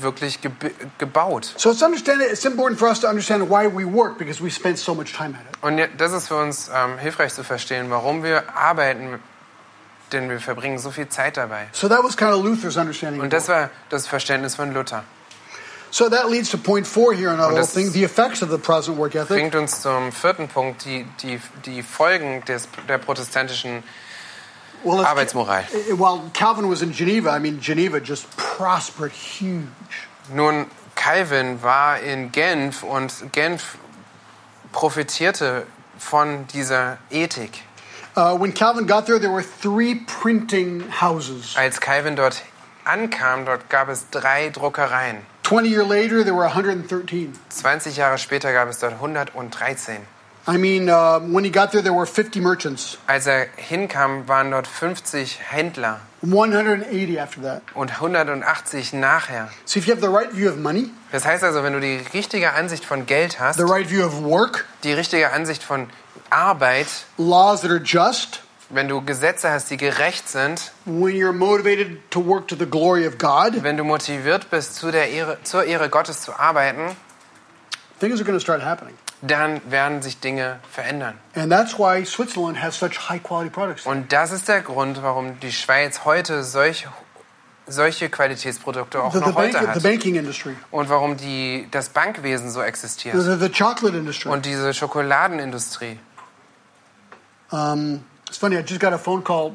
wirklich 0.00 0.38
geb- 0.40 0.72
gebaut. 0.98 1.52
So 1.56 1.72
it's 1.72 1.82
understand 1.82 2.22
it's 2.22 2.44
important 2.44 2.78
for 2.78 2.88
us 2.88 3.00
to 3.00 3.08
understand 3.08 3.50
why 3.50 3.66
we 3.66 3.84
work 3.84 4.16
because 4.16 4.40
we 4.42 4.50
spend 4.50 4.78
so 4.78 4.94
much 4.94 5.12
time 5.12 5.34
at 5.34 5.40
it. 5.40 5.62
Und 5.62 5.80
das 5.98 6.12
ist 6.12 6.28
für 6.28 6.36
uns 6.36 6.70
ähm, 6.72 6.98
hilfreich 6.98 7.34
zu 7.34 7.42
verstehen, 7.42 7.90
warum 7.90 8.22
wir 8.22 8.54
arbeiten, 8.56 9.18
denn 10.12 10.30
wir 10.30 10.38
verbringen 10.38 10.78
so 10.78 10.92
viel 10.92 11.08
Zeit 11.08 11.36
dabei. 11.36 11.66
So 11.72 11.88
that 11.88 12.04
was 12.04 12.16
kind 12.16 12.30
of 12.32 12.44
Luther's 12.44 12.76
understanding. 12.76 13.20
Und 13.20 13.32
das 13.32 13.48
war 13.48 13.70
das 13.88 14.06
Verständnis 14.06 14.54
von 14.54 14.72
Luther. 14.72 15.02
So 15.94 16.08
that 16.08 16.28
leads 16.28 16.50
to 16.50 16.58
point 16.58 16.88
four 16.88 17.12
here 17.14 17.32
in 17.32 17.38
our 17.38 17.52
little 17.52 17.64
thing: 17.64 17.92
the 17.92 18.02
effects 18.02 18.42
of 18.42 18.48
the 18.50 18.58
present 18.58 18.96
work 18.96 19.14
ethic. 19.14 19.28
Bringt 19.28 19.54
uns 19.54 19.80
zum 19.80 20.10
vierten 20.10 20.48
Punkt, 20.48 20.84
die, 20.84 21.06
die, 21.22 21.38
die 21.64 21.82
Folgen 21.82 22.42
des, 22.46 22.66
der 22.88 22.98
protestantischen 22.98 23.84
Well, 24.82 24.98
it's- 24.98 25.06
Arbeitsmoral. 25.06 25.62
Uh, 25.72 25.94
While 25.94 26.30
Calvin 26.32 26.68
was 26.68 26.82
in 26.82 26.90
Geneva, 26.90 27.30
I 27.30 27.38
mean, 27.38 27.60
Geneva 27.60 28.00
just 28.00 28.26
prospered 28.36 29.12
huge. 29.12 29.68
Nun, 30.32 30.66
Calvin 30.96 31.62
war 31.62 32.00
in 32.00 32.32
Genf 32.32 32.82
und 32.82 33.30
Genf 33.30 33.78
profitierte 34.72 35.64
von 35.96 36.48
dieser 36.48 36.98
Ethik. 37.12 37.62
Uh, 38.16 38.36
when 38.36 38.52
Calvin 38.52 38.88
got 38.88 39.06
there, 39.06 39.20
there 39.20 39.30
were 39.30 39.44
three 39.44 39.94
printing 39.94 40.90
houses. 40.90 41.54
Als 41.56 41.78
Calvin 41.78 42.16
dort 42.16 42.42
ankam, 42.84 43.44
dort 43.44 43.70
gab 43.70 43.88
es 43.88 44.10
drei 44.10 44.50
Druckereien. 44.50 45.18
20 45.54 45.68
years 45.68 45.86
later, 45.86 46.24
there 46.24 46.34
were 46.34 46.48
113. 46.48 47.32
20 47.48 47.96
Jahre 47.96 48.18
später 48.18 48.52
gab 48.52 48.68
es 48.68 48.80
dort 48.80 48.94
113. 49.00 49.98
I 50.48 50.58
mean, 50.58 50.90
uh, 50.90 51.20
when 51.20 51.44
he 51.44 51.50
got 51.50 51.70
there, 51.70 51.80
there 51.80 51.92
were 51.94 52.06
50 52.06 52.40
merchants, 52.40 52.98
Als 53.06 53.28
er 53.28 53.46
hinkam, 53.56 54.26
waren 54.26 54.50
dort 54.50 54.66
50 54.66 55.38
Händler 55.52 56.00
180 56.22 57.20
after 57.20 57.40
that. 57.42 57.62
und 57.74 58.00
180 58.00 58.94
nachher. 58.94 59.48
So 59.64 59.78
if 59.78 59.86
you 59.86 59.94
have 59.94 60.00
the 60.00 60.08
right 60.12 60.32
view 60.32 60.48
of 60.50 60.56
money, 60.56 60.90
Das 61.12 61.24
heißt 61.24 61.44
also, 61.44 61.62
wenn 61.62 61.72
du 61.72 61.80
die 61.80 62.00
richtige 62.12 62.52
Ansicht 62.54 62.84
von 62.84 63.06
Geld 63.06 63.38
hast, 63.38 63.56
the 63.56 63.62
right 63.62 63.88
view 63.88 64.04
of 64.04 64.24
work, 64.24 64.66
die 64.82 64.92
richtige 64.92 65.30
Ansicht 65.32 65.62
von 65.62 65.88
Arbeit, 66.30 66.88
laws 67.16 67.60
that 67.60 67.70
are 67.70 67.80
just, 67.80 68.40
wenn 68.70 68.88
du 68.88 69.00
Gesetze 69.02 69.50
hast, 69.50 69.70
die 69.70 69.76
gerecht 69.76 70.28
sind, 70.28 70.72
when 70.84 71.14
you're 71.14 71.32
motivated 71.32 72.10
to 72.10 72.24
work 72.24 72.48
to 72.48 72.56
the 72.56 72.66
glory 72.66 73.06
of 73.06 73.18
God, 73.18 73.62
wenn 73.62 73.76
du 73.76 73.84
motiviert 73.84 74.50
bist, 74.50 74.76
zu 74.76 74.90
der 74.90 75.10
Ehre, 75.10 75.38
zur 75.42 75.64
Ehre 75.64 75.88
Gottes 75.88 76.22
zu 76.22 76.32
arbeiten, 76.38 76.96
things 78.00 78.18
are 78.18 78.24
going 78.24 78.36
to 78.38 78.40
start 78.42 78.64
happening. 78.64 78.94
dann 79.22 79.60
werden 79.70 80.02
sich 80.02 80.20
Dinge 80.20 80.58
verändern. 80.70 81.18
And 81.34 81.50
that's 81.50 81.78
why 81.78 82.04
Switzerland 82.04 82.62
has 82.62 82.78
such 82.78 83.08
high 83.08 83.22
quality 83.22 83.50
products. 83.50 83.86
Und 83.86 84.12
das 84.12 84.32
ist 84.32 84.48
der 84.48 84.60
Grund, 84.60 85.02
warum 85.02 85.38
die 85.40 85.52
Schweiz 85.52 86.04
heute 86.04 86.42
solch, 86.42 86.86
solche 87.66 88.10
Qualitätsprodukte 88.10 89.02
auch 89.02 89.12
The, 89.12 89.20
the, 89.20 89.24
noch 89.24 89.34
heute 89.34 89.52
bank, 89.52 89.64
the 89.64 89.70
hat. 89.76 89.82
banking 89.82 90.16
industry, 90.16 90.56
Und 90.70 90.90
warum 90.90 91.16
die, 91.16 91.66
das 91.70 91.88
Bankwesen 91.90 92.50
so 92.50 92.60
existiert. 92.60 93.14
the, 93.16 93.36
the 93.38 93.48
chocolate 93.48 93.96
industry. 93.96 94.30
Und 94.30 94.44
diese 94.44 94.74
Schokoladenindustrie. 94.74 95.98
Um, 97.50 98.04
it's 98.28 98.38
funny, 98.38 98.56
I 98.56 98.62
just 98.62 98.80
got 98.80 98.92
a 98.92 98.98
phone 98.98 99.22
call 99.22 99.54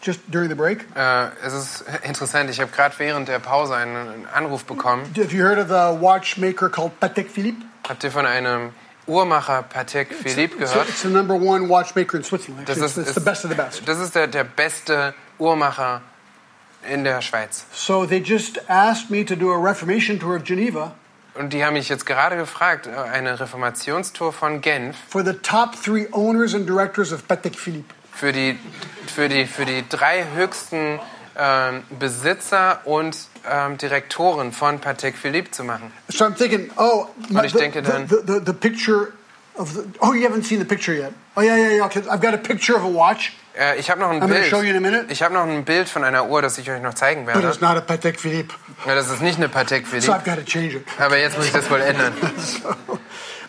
just 0.00 0.20
during 0.30 0.48
the 0.48 0.54
break. 0.54 0.84
Äh, 0.94 1.28
es 1.44 1.52
ist 1.52 1.84
interessant, 2.04 2.50
ich 2.50 2.60
habe 2.60 2.70
gerade 2.70 2.94
während 2.98 3.28
der 3.28 3.38
Pause 3.38 3.76
einen, 3.76 4.26
Anruf 4.32 4.64
bekommen. 4.64 5.04
Have 5.16 5.32
you 5.32 5.42
heard 5.42 5.58
of 5.58 5.70
a 5.70 5.92
watchmaker 5.92 6.68
called 6.68 6.98
Patek 7.00 7.28
Philippe? 7.28 7.62
Habt 7.88 8.04
ihr 8.04 8.10
von 8.10 8.26
einem 8.26 8.70
Uhrmacher 9.06 9.62
Patek 9.62 10.14
Philippe 10.14 10.56
It's, 10.62 10.72
gehört? 10.72 10.88
it's 10.88 11.02
the 11.02 11.08
number 11.08 11.34
one 11.34 11.68
watchmaker 11.68 12.16
in 12.16 12.24
Switzerland. 12.24 12.68
Das 12.68 12.78
ist, 12.78 12.96
it's, 12.96 13.08
it's 13.08 13.14
the 13.14 13.20
best 13.20 13.44
of 13.44 13.50
the 13.50 13.56
best. 13.56 13.86
das 13.86 13.98
ist 13.98 14.14
der, 14.14 14.26
der 14.26 14.44
beste 14.44 15.14
Uhrmacher 15.38 16.02
in 16.88 17.04
der 17.04 17.20
Schweiz. 17.20 17.66
So 17.72 18.06
they 18.06 18.20
just 18.20 18.58
asked 18.68 19.10
me 19.10 19.24
to 19.24 19.34
do 19.36 19.50
a 19.52 19.58
Reformation 19.58 20.18
tour 20.18 20.36
of 20.36 20.44
Geneva 20.44 20.94
Und 21.34 21.52
die 21.52 21.64
haben 21.64 21.74
mich 21.74 21.88
jetzt 21.88 22.06
gerade 22.06 22.36
gefragt, 22.36 22.88
eine 22.88 23.38
Reformationstour 23.38 24.32
von 24.32 24.60
Genf 24.60 24.96
for 25.08 25.24
the 25.24 25.32
top 25.34 25.80
three 25.82 26.06
owners 26.12 26.54
and 26.54 26.68
directors 26.68 27.12
of 27.12 27.26
Patek 27.28 27.56
Philippe. 27.58 27.94
für 28.12 28.32
die, 28.32 28.58
für 29.06 29.28
die, 29.28 29.46
für 29.46 29.64
die 29.64 29.84
drei 29.88 30.26
höchsten 30.34 30.98
ähm, 31.38 31.82
Besitzer 31.98 32.80
und 32.84 33.16
ähm, 33.48 33.78
Direktoren 33.78 34.52
von 34.52 34.80
Patek 34.80 35.16
Philippe 35.16 35.50
zu 35.52 35.64
machen. 35.64 35.92
So 36.08 36.24
I'm 36.24 36.34
thinking, 36.36 36.70
oh, 36.76 37.06
my, 37.30 37.46
ich 37.46 37.52
the, 37.52 37.58
denke 37.58 37.82
dann- 37.82 38.08
the, 38.08 38.16
the, 38.26 38.40
the 38.44 38.52
picture 38.52 39.08
of 39.60 39.74
the, 39.74 39.84
oh, 40.00 40.12
you 40.14 40.24
haven't 40.24 40.44
seen 40.46 40.58
the 40.58 40.64
picture 40.64 40.94
yet. 40.94 41.12
Oh 41.36 41.42
yeah, 41.42 41.56
yeah, 41.56 41.76
yeah. 41.76 41.84
Okay. 41.86 42.00
I've 42.10 42.20
got 42.20 42.34
a 42.34 42.38
picture 42.38 42.74
of 42.76 42.84
a 42.84 42.88
watch, 42.88 43.32
Äh, 43.58 43.78
ich 43.80 43.90
habe 43.90 44.00
noch 44.00 44.10
ein 44.10 44.16
I'm 44.18 44.20
gonna 44.20 44.34
Bild. 44.34 44.46
show 44.46 44.62
you 44.62 44.70
in 44.70 44.76
a 44.76 44.80
minute. 44.80 45.06
Ich 45.12 45.22
habe 45.22 45.34
noch 45.34 45.42
ein 45.44 45.64
Bild 45.64 45.88
von 45.88 46.04
einer 46.04 46.28
Uhr, 46.28 46.40
das 46.40 46.56
ich 46.58 46.70
euch 46.70 46.80
noch 46.80 46.94
zeigen 46.94 47.26
but 47.26 47.34
werde. 47.34 47.48
it's 47.48 47.60
not 47.60 47.76
a 47.76 47.80
Patek 47.80 48.18
Philippe. 48.20 48.54
Ja, 48.86 48.94
das 48.94 49.10
ist 49.10 49.20
nicht 49.22 49.38
eine 49.38 49.48
Patek 49.48 49.86
So 49.86 49.90
Philippe, 49.90 50.12
I've 50.12 50.24
got 50.24 50.36
to 50.36 50.44
change 50.44 50.76
it. 50.76 50.84
aber 50.98 51.18
jetzt 51.18 51.36
muss 51.36 51.46
ich 51.46 51.52
das 51.52 51.68
wohl 51.68 51.80
ändern. 51.80 52.12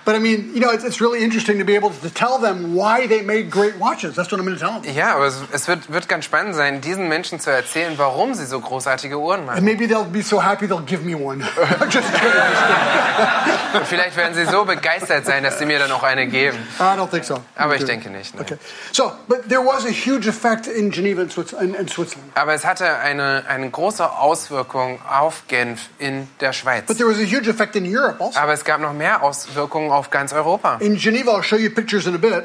But 0.03 0.15
I 0.15 0.19
mean, 0.19 0.51
you 0.53 0.59
know, 0.59 0.71
it's, 0.71 0.83
it's 0.83 0.99
really 0.99 1.23
interesting 1.23 1.59
to 1.59 1.65
be 1.65 1.75
able 1.75 1.91
to 1.91 2.09
tell 2.09 2.39
them 2.39 2.73
why 2.75 3.07
they 3.07 3.21
made 3.21 3.51
great 3.51 3.77
watches. 3.77 4.15
That's 4.15 4.31
what 4.31 4.39
I'm 4.39 4.45
going 4.45 4.57
to 4.57 4.63
tell 4.63 4.81
them. 4.81 4.95
Ja, 4.95 5.15
aber 5.15 5.25
es, 5.27 5.37
es 5.51 5.67
wird, 5.67 5.91
wird 5.91 6.07
ganz 6.09 6.25
spannend 6.25 6.55
sein, 6.55 6.81
diesen 6.81 7.07
Menschen 7.07 7.39
zu 7.39 7.51
erzählen, 7.51 7.93
warum 7.97 8.33
sie 8.33 8.45
so 8.45 8.59
großartige 8.59 9.19
Uhren 9.19 9.41
And 9.41 9.47
machen. 9.47 9.65
maybe 9.65 9.85
they'll 9.87 10.03
be 10.03 10.21
so 10.23 10.41
happy 10.41 10.67
they'll 10.67 10.85
give 10.85 11.03
me 11.03 11.15
one. 11.15 11.41
Just. 11.89 12.07
Und 13.73 13.87
vielleicht 13.87 14.17
werden 14.17 14.33
sie 14.33 14.45
so 14.45 14.65
begeistert 14.65 15.25
sein, 15.25 15.43
dass 15.43 15.59
sie 15.59 15.65
mir 15.65 15.79
dann 15.79 15.91
auch 15.91 16.03
eine 16.03 16.27
geben. 16.27 16.57
I 16.79 16.83
don't 16.97 17.09
think 17.09 17.23
so. 17.23 17.37
Aber 17.55 17.75
ich 17.75 17.85
denke 17.85 18.09
nicht. 18.09 18.33
Nein. 18.35 18.43
Okay. 18.43 18.57
So, 18.91 19.11
but 19.27 19.47
there 19.49 19.63
was 19.65 19.85
a 19.85 19.89
huge 19.89 20.27
effect 20.27 20.67
in 20.67 20.91
Geneva 20.91 21.21
and 21.21 21.53
in, 21.61 21.73
in 21.75 21.87
Switzerland. 21.87 22.31
Aber 22.35 22.53
es 22.53 22.65
hatte 22.65 22.97
eine, 22.97 23.43
eine 23.47 23.69
große 23.69 24.09
Auswirkung 24.11 24.99
auf 25.07 25.43
Genf 25.47 25.89
in 25.99 26.27
der 26.39 26.53
Schweiz. 26.53 26.85
But 26.87 26.97
there 26.97 27.09
was 27.09 27.17
a 27.19 27.25
huge 27.25 27.49
effect 27.49 27.75
in 27.75 27.85
Europe 27.85 28.19
also. 28.19 28.39
Aber 28.39 28.53
es 28.53 28.63
gab 28.65 28.81
noch 28.81 28.93
mehr 28.93 29.23
Auswirkungen 29.23 29.90
auf 29.91 30.09
ganz 30.09 30.33
Europa. 30.33 30.77
In 30.79 30.95
Geneva, 30.97 31.31
I'll 31.37 31.43
show 31.43 31.57
you 31.57 31.69
pictures 31.69 32.05
in 32.07 32.15
a 32.15 32.17
bit. 32.17 32.43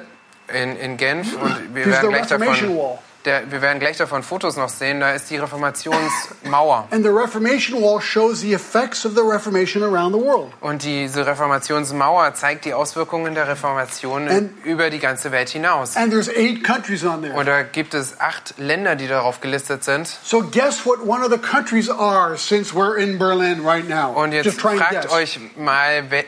In, 0.54 0.76
in 0.76 0.96
Genf 0.96 1.34
und 1.40 1.56
wir 1.74 1.86
werden, 1.86 2.00
the 2.02 2.08
gleich 2.08 2.26
davon, 2.28 2.76
Wall. 2.76 2.98
der, 3.24 3.50
wir 3.50 3.60
werden 3.62 3.80
gleich 3.80 3.96
davon 3.96 4.22
Fotos 4.22 4.56
noch 4.56 4.68
sehen. 4.68 5.00
Da 5.00 5.10
ist 5.12 5.28
die 5.28 5.38
Reformationsmauer. 5.38 6.86
And 6.92 7.02
the 7.04 7.10
Reformation 7.10 7.82
Wall 7.82 8.00
shows 8.00 8.40
the 8.42 8.52
effects 8.54 9.04
of 9.04 9.14
the 9.16 9.22
Reformation 9.22 9.82
around 9.82 10.14
the 10.14 10.20
world. 10.20 10.52
Und 10.60 10.84
diese 10.84 11.26
Reformationsmauer 11.26 12.34
zeigt 12.34 12.64
die 12.64 12.74
Auswirkungen 12.74 13.34
der 13.34 13.48
Reformation 13.48 14.28
And- 14.28 14.50
über 14.64 14.90
die 14.90 15.00
ganze 15.00 15.32
Welt 15.32 15.48
hinaus. 15.48 15.96
And 15.96 16.12
there's 16.12 16.28
eight 16.28 16.62
countries 16.62 17.04
on 17.04 17.22
there. 17.22 17.34
Und 17.34 17.46
da 17.46 17.62
gibt 17.62 17.94
es 17.94 18.20
acht 18.20 18.54
Länder, 18.58 18.94
die 18.94 19.08
darauf 19.08 19.40
gelistet 19.40 19.82
sind. 19.82 20.06
So 20.06 20.42
guess 20.42 20.86
what 20.86 21.00
one 21.04 21.24
of 21.24 21.32
the 21.32 21.38
countries 21.38 21.90
are 21.90 22.36
since 22.36 22.72
we're 22.72 22.96
in 22.96 23.18
Berlin 23.18 23.66
right 23.66 23.88
now. 23.88 24.12
Und 24.12 24.30
jetzt 24.30 24.60
fragt 24.60 25.10
euch 25.10 25.40
mal, 25.56 26.08
we- 26.10 26.24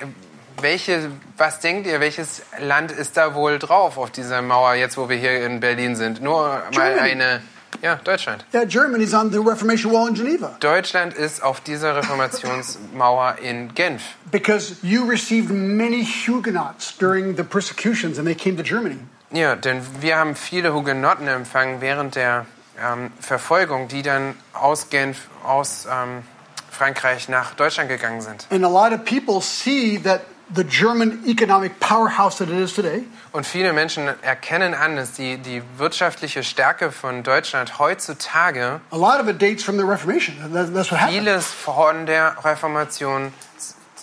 welche, 0.63 1.11
was 1.37 1.61
denkt 1.61 1.87
ihr, 1.87 2.01
welches 2.01 2.43
Land 2.59 2.93
ist 2.93 3.17
da 3.17 3.35
wohl 3.35 3.59
drauf 3.59 3.99
auf 3.99 4.11
dieser 4.11 4.43
Mauer, 4.43 4.75
jetzt 4.75 4.97
wo 4.97 5.09
wir 5.09 5.17
hier 5.17 5.45
in 5.45 5.61
Berlin 5.61 5.97
sind? 5.97 6.21
Nur 6.23 6.49
mal 6.49 6.71
Germany. 6.71 7.01
eine, 7.11 7.43
ja, 7.83 7.97
Deutschland. 7.97 8.45
Yeah, 8.53 8.65
Germany's 8.65 9.15
on 9.15 9.31
the 9.31 9.39
Reformation 9.39 9.93
Wall 9.93 10.09
in 10.09 10.15
Geneva 10.15 10.57
Deutschland 10.61 11.15
ist 11.15 11.43
auf 11.43 11.61
dieser 11.61 11.97
Reformationsmauer 11.97 13.37
in 13.43 13.75
Genf. 13.75 14.03
because 14.31 14.77
you 14.83 15.05
received 15.09 15.51
many 15.51 16.05
Huguenots 16.05 16.97
during 16.99 17.37
the 17.37 17.45
persecutions 17.45 18.19
and 18.19 18.27
they 18.27 18.35
came 18.35 18.57
to 18.57 18.63
Germany. 18.63 18.99
Ja, 19.31 19.57
denn 19.57 19.83
wir 20.01 20.17
haben 20.17 20.35
viele 20.35 20.73
Hugenotten 20.73 21.29
empfangen 21.29 21.81
während 21.81 22.15
der 22.17 22.47
ähm, 22.83 23.11
Verfolgung, 23.21 23.89
die 23.89 24.03
dann 24.03 24.35
aus 24.55 24.89
Genf, 24.89 25.29
aus 25.45 25.87
ähm, 25.91 26.23
Frankreich 26.71 27.29
nach 27.29 27.55
Deutschland 27.55 27.91
gegangen 27.91 28.23
sind. 28.23 28.47
And 28.51 28.65
a 28.65 28.69
lot 28.69 28.93
of 28.93 29.05
people 29.05 29.41
see 29.43 29.99
that 30.03 30.23
the 30.55 30.65
German 30.65 31.23
economic 31.27 31.79
powerhouse 31.81 32.39
that 32.39 32.49
it 32.49 32.59
is 32.59 32.73
today 32.75 33.05
Und 33.33 33.47
viele 33.47 33.73
Menschen 33.75 34.09
erkennen 34.23 34.73
an, 34.75 34.97
dass 34.97 35.13
die, 35.13 35.37
die 35.39 35.63
wirtschaftliche 35.77 36.43
Stärke 36.43 36.91
von 36.91 37.23
Deutschland 37.23 37.79
heutzutage 37.79 38.81
A 38.91 38.97
lot 38.97 39.21
of 39.21 39.29
it 39.29 39.41
dates 39.41 39.63
from 39.63 39.77
the 39.79 39.85
Reformation. 39.85 40.37
That- 40.53 40.73
That's 40.75 40.91
what 40.91 41.01
happened. 41.01 41.19
vieles 41.25 41.47
von 41.47 42.07
der 42.07 42.37
Reformation 42.45 43.33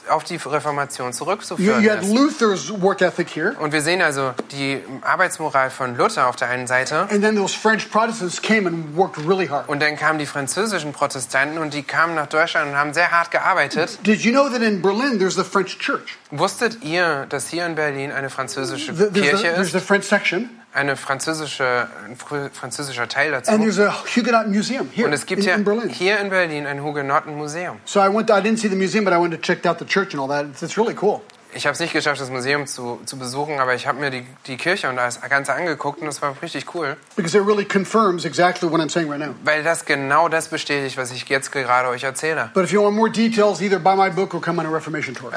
auf 0.09 0.23
die 0.23 0.35
Reformation 0.37 1.07
You, 1.09 1.13
zurückzuführen 1.13 1.83
you 1.83 1.89
had 1.91 2.01
ist. 2.03 2.13
Luther's 2.13 2.71
work 2.81 3.01
ethic 3.01 3.29
here, 3.35 3.55
Und 3.59 3.71
wir 3.73 3.81
sehen 3.81 4.01
also 4.01 4.33
die 4.51 4.81
Arbeitsmoral 5.01 5.69
von 5.69 5.97
Luther 5.97 6.27
auf 6.27 6.35
der 6.35 6.49
einen 6.49 6.67
Seite 6.67 7.07
and 7.09 7.21
then 7.21 7.35
those 7.35 7.55
French 7.57 7.89
Protestants 7.91 8.41
came 8.41 8.67
and 8.67 8.95
worked 8.95 9.17
really 9.27 9.47
hard. 9.47 9.67
und 9.69 9.81
dann 9.81 9.95
kamen 9.95 10.19
die 10.19 10.25
französischen 10.25 10.91
Protestanten 10.93 11.57
und 11.57 11.73
die 11.73 11.83
kamen 11.83 12.15
nach 12.15 12.27
Deutschland 12.27 12.69
und 12.71 12.77
haben 12.77 12.93
sehr 12.93 13.11
hart 13.11 13.31
gearbeitet. 13.31 13.99
Did 14.05 14.21
you 14.21 14.31
know 14.31 14.49
that 14.49 14.61
in 14.61 14.81
Berlin 14.81 15.19
there's 15.19 15.35
the 15.35 15.43
French 15.43 15.77
church? 15.79 16.17
Wusstet 16.31 16.83
ihr, 16.83 17.25
dass 17.29 17.47
hier 17.47 17.65
in 17.65 17.75
Berlin 17.75 18.11
eine 18.11 18.29
französische 18.29 18.93
The- 18.93 19.09
Kirche 19.11 19.53
there's 19.53 19.71
the 19.71 19.77
ist? 19.77 19.85
French 19.87 20.05
section, 20.05 20.49
Eine 20.75 20.97
französische, 20.97 21.87
ein 22.05 22.17
fr- 22.17 22.49
französischer 22.53 23.07
Teil 23.07 23.33
and 23.33 23.47
dazu. 23.47 23.57
there's 23.59 23.79
a 23.79 23.93
Huguenot 24.15 24.47
museum 24.47 24.89
here 24.93 25.07
Und 25.07 25.13
es 25.13 25.25
gibt 25.25 25.39
in, 25.39 25.45
hier, 25.45 25.55
in 25.55 25.63
Berlin. 25.63 25.89
hier 25.89 26.19
in 26.19 26.29
Berlin 26.29 26.67
ein 26.67 26.83
Hugenottenmuseum. 26.83 27.77
So 27.85 28.01
I 28.01 28.13
went. 28.13 28.29
I 28.29 28.33
didn't 28.41 28.57
see 28.57 28.67
the 28.67 28.75
museum, 28.75 29.05
but 29.05 29.13
I 29.13 29.17
went 29.17 29.33
to 29.33 29.39
check 29.39 29.65
out 29.65 29.79
the 29.79 29.85
church 29.85 30.13
and 30.13 30.19
all 30.21 30.27
that. 30.27 30.45
It's, 30.51 30.61
it's 30.61 30.77
really 30.77 30.95
cool. 31.01 31.21
Ich 31.53 31.65
habe 31.65 31.73
es 31.73 31.79
nicht 31.79 31.93
geschafft, 31.93 32.19
das 32.19 32.29
Museum 32.29 32.67
zu, 32.67 32.99
zu 33.05 33.17
besuchen, 33.17 33.61
aber 33.61 33.73
ich 33.75 33.87
habe 33.87 33.97
mir 33.97 34.09
die, 34.11 34.27
die 34.47 34.57
Kirche 34.57 34.89
und 34.89 34.97
das 34.97 35.21
Ganze 35.21 35.53
angeguckt 35.53 36.01
und 36.01 36.05
das 36.07 36.21
war 36.21 36.35
richtig 36.41 36.75
cool, 36.75 36.97
Because 37.15 37.37
it 37.37 37.45
really 37.47 37.63
confirms 37.63 38.25
exactly 38.25 38.69
what 38.69 38.81
I'm 38.81 38.89
saying 38.91 39.09
right 39.09 39.21
now. 39.21 39.33
weil 39.45 39.63
das 39.63 39.85
genau 39.85 40.27
das 40.27 40.49
bestätigt, 40.49 40.97
was 40.97 41.11
ich 41.13 41.29
jetzt 41.29 41.53
gerade 41.53 41.87
euch 41.87 42.03
erzähle. 42.03 42.49
But 42.53 42.65
if 42.65 42.73
you 42.73 42.83
want 42.83 42.97
more 42.97 43.09
details, 43.09 43.61
either 43.61 43.79
buy 43.79 43.95
my 43.95 44.09
book 44.09 44.33
or 44.33 44.41
come 44.41 44.59
on 44.59 44.65
a 44.67 44.69
Reformation 44.69 45.15
tour. 45.15 45.31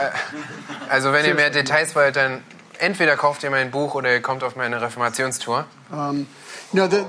Also 0.89 1.13
wenn 1.13 1.25
ihr 1.25 1.37
mehr 1.37 1.51
Details 1.51 1.95
wollt, 1.95 2.17
dann 2.17 2.43
entweder 2.79 3.17
kauft 3.17 3.43
ihr 3.43 3.51
mein 3.51 3.71
Buch 3.71 3.95
oder 3.95 4.13
ihr 4.13 4.23
kommt 4.23 4.43
auf 4.43 4.57
meine 4.57 4.81
Reformationstour. 4.81 5.67
Um, 5.91 6.27
you 6.73 6.81
know 6.81 6.89
the 6.89 7.05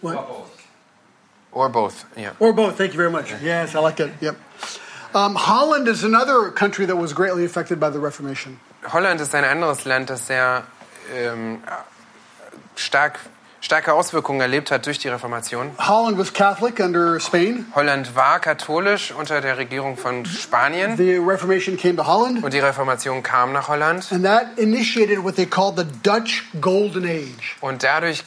what 0.00 0.18
Or 1.52 1.68
both, 1.68 2.06
ja. 2.16 2.30
or 2.38 2.52
both. 2.52 2.76
Thank 2.76 2.92
you 2.92 2.96
very 2.96 3.10
much. 3.10 3.34
Yes, 3.42 3.74
I 3.74 3.80
like 3.80 3.98
it. 3.98 4.10
Yep. 4.20 4.36
Um, 5.12 5.34
Holland 5.34 5.88
is 5.88 6.04
another 6.04 6.52
country 6.52 6.86
that 6.86 6.96
was 6.96 7.12
greatly 7.12 7.44
affected 7.44 7.80
by 7.80 7.90
the 7.90 7.98
Reformation. 7.98 8.60
Holland 8.84 9.20
ist 9.20 9.34
ein 9.34 9.44
anderes 9.44 9.84
Land, 9.84 10.10
das 10.10 10.28
sehr 10.28 10.62
ähm, 11.12 11.58
stark 12.76 13.18
starke 13.60 13.92
Auswirkungen 13.92 14.40
erlebt 14.40 14.70
hat 14.70 14.86
durch 14.86 14.98
die 14.98 15.08
Reformation. 15.08 15.70
Holland 15.78 16.18
was 16.18 16.32
Catholic 16.32 16.80
under 16.80 17.20
Spain. 17.20 17.66
Holland 17.74 18.14
war 18.16 18.40
katholisch 18.40 19.12
unter 19.12 19.40
der 19.40 19.58
Regierung 19.58 19.96
von 19.96 20.24
Spanien 20.26 20.96
The 20.96 21.16
Reformation 21.16 21.76
came 21.76 21.96
to 21.96 22.06
Holland, 22.06 22.42
und 22.42 22.52
die 22.54 22.58
Reformation 22.60 23.22
kam 23.22 23.52
nach 23.52 23.68
Holland. 23.68 24.10
and 24.12 24.24
that 24.24 24.58
initiated 24.58 25.22
what 25.22 25.36
they 25.36 25.46
called 25.46 25.76
the 25.78 25.84
Dutch 26.02 26.44
Golden 26.60 27.04
Age. 27.04 27.56
Und 27.60 27.82
dadurch 27.82 28.24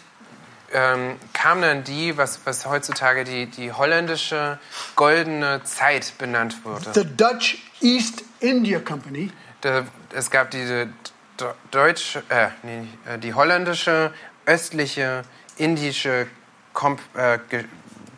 ähm, 0.76 1.18
kam 1.34 1.62
dann 1.62 1.84
die, 1.84 2.18
was, 2.18 2.40
was 2.46 2.66
heutzutage 2.66 3.24
die, 3.24 3.46
die 3.48 3.72
holländische 3.72 4.60
goldene 4.96 5.62
Zeit 5.64 6.14
benannt 6.18 6.64
wurde. 6.66 6.92
The 6.94 7.06
Dutch 7.06 7.58
East 7.82 8.24
India 8.40 8.80
Company 8.80 9.32
Da, 9.62 9.84
es 10.14 10.30
gab 10.32 10.52
diese 10.52 10.88
D- 11.40 11.46
deutsche, 11.72 12.24
äh, 12.30 12.48
nee, 12.64 12.88
äh, 13.12 13.18
die 13.20 13.34
holländische, 13.34 14.12
östliche, 14.46 15.24
indische 15.58 16.28
Komp 16.74 17.00
äh, 17.16 17.40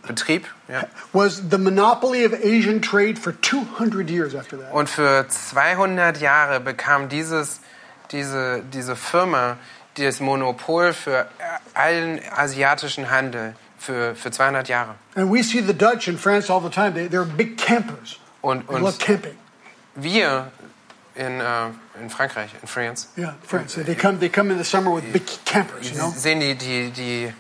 Betrieb. 0.07 0.45
Ja. 0.67 0.83
was 1.13 1.41
the 1.49 1.57
monopoly 1.57 2.25
of 2.25 2.33
Asian 2.33 2.81
trade 2.81 3.17
for 3.17 3.33
200 3.41 4.09
years 4.09 4.35
after 4.35 4.57
that. 4.57 4.71
Und 4.71 4.89
für 4.89 5.27
200 5.27 6.19
Jahre 6.19 6.59
bekam 6.59 7.09
dieses, 7.09 7.59
diese, 8.11 8.63
diese 8.71 8.95
Firma 8.95 9.57
das 9.95 10.19
Monopol 10.19 10.93
für 10.93 11.21
äh, 11.21 11.25
allen 11.73 12.19
asiatischen 12.35 13.09
Handel 13.09 13.55
für, 13.77 14.15
für 14.15 14.31
200 14.31 14.67
Jahre. 14.67 14.95
And 15.15 15.31
we 15.31 15.43
see 15.43 15.61
the 15.61 15.73
Dutch 15.73 16.07
in 16.07 16.17
France 16.17 16.51
all 16.51 16.61
the 16.61 16.69
time. 16.69 16.93
They, 16.93 17.07
they're 17.07 17.25
big 17.25 17.57
campers. 17.57 18.19
Und, 18.41 18.67
They 18.67 18.75
love 18.75 18.85
und 18.85 18.99
camping. 18.99 19.37
wir 19.95 20.51
in, 21.15 21.39
äh, 21.39 21.69
in 22.01 22.09
Frankreich, 22.09 22.49
in 22.61 22.67
France, 22.67 23.07
Yeah, 23.17 23.33
France. 23.41 23.75
They 23.75 23.95
come. 23.95 24.19
They 24.19 24.29
come 24.29 24.51
in 24.51 24.57
the 24.57 24.63
summer 24.63 24.91
with 24.91 25.11
big 25.11 25.25
campers. 25.45 25.91
You 25.91 25.97
know. 25.97 26.11
sehen 26.11 26.39
die, 26.39 26.53
die, 26.55 26.91
die, 26.91 27.33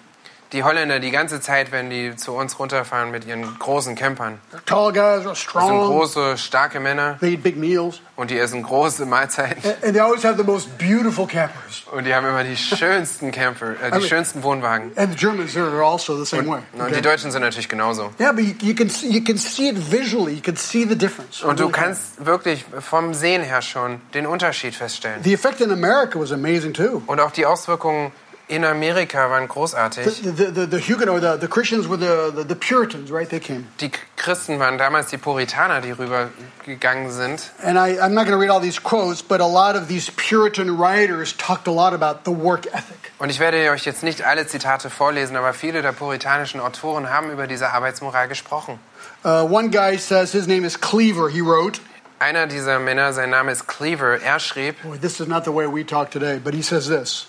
die 0.51 0.63
Holländer 0.63 0.99
die 0.99 1.11
ganze 1.11 1.41
Zeit, 1.41 1.71
wenn 1.71 1.89
die 1.89 2.15
zu 2.15 2.33
uns 2.33 2.59
runterfahren 2.59 3.11
mit 3.11 3.25
ihren 3.25 3.57
großen 3.59 3.95
Campern. 3.95 4.39
Tall 4.65 4.93
guys, 4.93 5.23
they're 5.23 5.23
Das 5.23 5.23
sind 5.23 5.37
strong. 5.37 5.85
große, 5.87 6.37
starke 6.37 6.79
Männer 6.79 7.17
They 7.19 7.33
eat 7.33 7.43
big 7.43 7.57
meals, 7.57 7.99
und 8.15 8.29
die 8.31 8.37
essen 8.39 8.63
große 8.63 9.05
Mahlzeiten. 9.05 9.61
and, 9.83 9.93
they 9.93 9.99
always 9.99 10.23
have 10.23 10.37
the 10.37 10.43
most 10.43 10.77
beautiful 10.77 11.27
campers. 11.27 11.83
Und 11.91 12.05
die 12.05 12.13
haben 12.15 12.25
immer 12.27 12.43
die 12.43 12.55
schönsten 12.55 13.31
Camper, 13.31 13.71
äh, 13.71 13.91
die 13.91 13.97
mean- 13.97 14.01
schönsten 14.07 14.43
Wohnwagen. 14.43 14.91
And 14.95 15.11
the 15.11 15.17
Germans, 15.17 15.53
they're 15.55 15.81
also 15.83 16.17
the 16.23 16.25
same 16.25 16.47
way. 16.47 16.59
Und 16.73 16.81
okay? 16.81 16.95
die 16.95 17.01
Deutschen 17.01 17.31
sind 17.31 17.41
natürlich 17.41 17.69
genauso. 17.69 18.11
Yeah, 18.19 18.31
but 18.31 18.43
you, 18.61 18.73
can 18.75 18.89
see, 18.89 19.07
you 19.07 19.23
can 19.23 19.37
see 19.37 19.69
it 19.69 19.91
visually. 19.91 20.33
You 20.35 20.41
can 20.41 20.55
see 20.55 20.85
the 20.87 20.95
difference. 20.97 21.43
Und 21.43 21.59
du 21.59 21.69
kannst 21.69 22.25
wirklich 22.25 22.65
vom 22.79 23.13
Sehen 23.13 23.41
her 23.41 23.61
schon 23.61 23.99
den 24.13 24.25
Unterschied 24.27 24.75
feststellen. 24.75 25.23
The 25.23 25.33
effect 25.33 25.59
in 25.61 25.71
America 25.71 26.19
was 26.19 26.31
amazing 26.31 26.73
too. 26.73 27.01
Und 27.07 27.19
auch 27.19 27.31
die 27.31 27.45
Auswirkungen 27.45 28.11
in 28.47 28.63
Amerika 28.63 29.29
waren 29.29 29.47
The, 29.47 29.53
großartig. 29.53 30.21
the, 30.35 30.51
the, 30.51 30.65
the 30.67 30.79
Huguenot, 30.79 31.21
the, 31.21 31.37
the 31.37 31.47
Christians 31.47 31.87
were 31.87 31.97
the, 31.97 32.31
the, 32.31 32.43
the 32.43 32.55
Puritans, 32.55 33.11
right? 33.11 33.27
They 33.29 33.39
came. 33.39 33.67
Die 33.79 33.91
Christen 34.15 34.59
waren 34.59 34.77
damals 34.77 35.07
die 35.09 35.17
Puritaner, 35.17 35.81
die 35.81 35.91
rübergegangen 35.91 37.11
sind. 37.11 37.51
And 37.63 37.77
I, 37.77 37.97
I'm 37.99 38.13
not 38.13 38.25
going 38.25 38.33
to 38.33 38.37
read 38.37 38.49
all 38.49 38.59
these 38.59 38.79
quotes, 38.79 39.21
but 39.21 39.41
a 39.41 39.47
lot 39.47 39.75
of 39.75 39.87
these 39.87 40.11
Puritan 40.11 40.77
writers 40.77 41.33
talked 41.33 41.67
a 41.67 41.71
lot 41.71 41.93
about 41.93 42.23
the 42.23 42.31
work 42.31 42.67
ethic. 42.67 43.11
Und 43.17 43.29
ich 43.29 43.39
werde 43.39 43.71
euch 43.71 43.85
jetzt 43.85 44.03
nicht 44.03 44.23
alle 44.25 44.45
Zitate 44.45 44.89
vorlesen, 44.89 45.35
aber 45.37 45.53
viele 45.53 45.81
der 45.81 45.93
puritanischen 45.93 46.59
Autoren 46.59 47.09
haben 47.09 47.31
über 47.31 47.47
diese 47.47 47.69
Arbeitsmoral 47.71 48.27
gesprochen. 48.27 48.79
Uh, 49.23 49.43
one 49.43 49.69
guy 49.69 49.97
says, 49.97 50.31
his 50.31 50.47
name 50.47 50.65
is 50.65 50.79
Cleaver, 50.79 51.29
he 51.29 51.41
wrote, 51.41 51.79
Einer 52.19 52.47
dieser 52.47 52.79
Männer, 52.79 53.11
sein 53.11 53.29
Name 53.29 53.51
ist 53.51 53.67
Cleaver, 53.67 54.21
er 54.21 54.39
schrieb, 54.39 54.81
boy, 54.83 54.97
this 54.97 55.19
is 55.19 55.27
not 55.27 55.43
the 55.45 55.51
way 55.51 55.65
we 55.67 55.83
talk 55.83 56.11
today, 56.11 56.39
but 56.39 56.53
he 56.53 56.61
says 56.61 56.87
this 56.87 57.27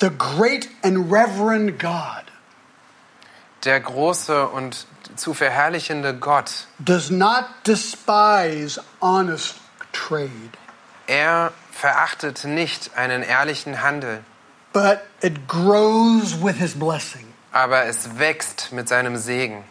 The 0.00 0.10
great 0.10 0.68
and 0.82 1.10
reverend 1.10 1.78
God 1.78 2.28
der 3.64 3.80
große 3.80 4.48
und 4.48 4.86
zu 5.16 5.34
verherrlichende 5.34 6.14
Gott, 6.14 6.66
does 6.78 7.10
not 7.10 7.44
despise 7.66 8.80
honest 9.00 9.56
trade, 9.92 10.50
er 11.06 11.52
verachtet 11.72 12.44
nicht 12.44 12.96
einen 12.96 13.22
ehrlichen 13.22 13.82
Handel, 13.82 14.22
but 14.72 15.00
it 15.22 15.48
grows 15.48 16.40
with 16.40 16.56
his 16.56 16.74
blessing. 16.74 17.26
aber 17.52 17.86
es 17.86 18.18
wächst 18.18 18.72
mit 18.72 18.88
seinem 18.88 19.16
Segen. 19.16 19.64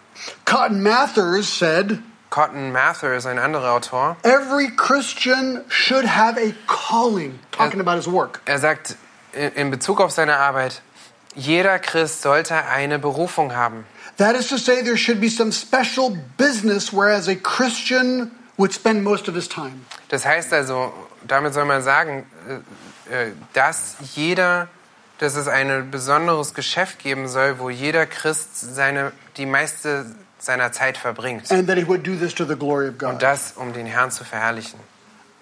Cotton 0.46 0.82
Mathers 0.82 1.48
said, 1.48 2.00
Cotton 2.30 2.72
Mather 2.72 3.16
ist 3.16 3.26
ein 3.26 3.40
anderer 3.40 3.72
Autor. 3.72 4.18
Every 4.24 4.70
Christian 4.76 5.64
should 5.70 6.06
have 6.06 6.38
a 6.38 6.54
calling, 6.66 7.40
talking 7.52 7.80
about 7.80 7.96
his 7.96 8.08
work. 8.08 8.42
Er 8.46 8.58
sagt 8.60 8.98
in 9.38 9.52
in 9.54 9.72
Bezug 9.72 10.02
auf 10.02 10.12
seine 10.12 10.38
Arbeit, 10.38 10.82
jeder 11.36 11.80
Christ 11.80 12.22
sollte 12.22 12.56
eine 12.66 13.00
Berufung 13.00 13.56
haben. 13.56 13.86
That 14.18 14.36
is 14.36 14.48
to 14.48 14.58
say, 14.58 14.84
there 14.84 14.98
should 14.98 15.22
be 15.22 15.30
some 15.30 15.52
special 15.52 16.18
business, 16.38 16.92
whereas 16.92 17.28
a 17.28 17.36
Christian 17.36 18.32
would 18.58 18.74
spend 18.74 19.04
most 19.04 19.30
of 19.30 19.36
his 19.36 19.48
time. 19.48 19.86
Das 20.10 20.26
heißt 20.26 20.52
also, 20.54 20.92
damit 21.28 21.54
soll 21.54 21.66
man 21.66 21.84
sagen, 21.84 22.26
äh, 23.10 23.28
äh, 23.28 23.32
dass 23.54 23.96
jeder, 24.16 24.68
dass 25.20 25.36
es 25.36 25.48
ein 25.48 25.92
besonderes 25.92 26.54
Geschäft 26.56 26.98
geben 27.00 27.28
soll, 27.28 27.60
wo 27.60 27.70
jeder 27.70 28.08
Christ 28.08 28.58
seine, 28.76 29.12
die 29.38 29.46
meiste 29.46 30.08
seiner 30.40 30.72
Zeit 30.72 30.98
verbringt. 30.98 31.52
And 31.52 31.68
that 31.68 31.78
he 31.78 31.88
would 31.88 32.06
do 32.06 32.16
this 32.16 32.34
to 32.36 32.46
the 32.46 32.56
glory 32.56 32.88
of 32.88 32.94
Und 32.94 33.00
God. 33.00 33.22
das, 33.22 33.54
um 33.56 33.74
den 33.74 33.86
Herrn 33.86 34.10
zu 34.12 34.24
verherrlichen. 34.24 34.80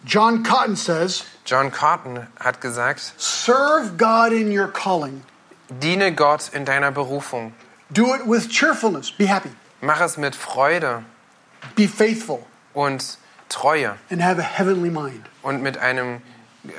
John 0.05 0.43
Cotton 0.43 0.75
says, 0.75 1.23
John 1.45 1.71
Cotton 1.71 2.27
hat 2.39 2.61
gesagt, 2.61 3.13
Serve 3.17 3.97
God 3.97 4.31
in 4.33 4.51
your 4.51 4.67
calling. 4.67 5.23
diene 5.69 6.13
Gott 6.13 6.49
in 6.53 6.65
deiner 6.65 6.91
Berufung. 6.91 7.53
Do 7.91 8.13
it 8.13 8.25
with 8.25 8.49
cheerfulness. 8.49 9.11
Be 9.11 9.25
happy. 9.27 9.49
Mach 9.81 10.01
es 10.01 10.17
mit 10.17 10.35
Freude 10.35 11.03
Be 11.75 11.87
faithful. 11.87 12.45
und 12.73 13.17
Treue 13.49 13.95
And 14.09 14.21
have 14.21 14.39
a 14.39 14.43
heavenly 14.43 14.89
mind. 14.89 15.25
und 15.43 15.61
mit 15.61 15.77
einem 15.77 16.21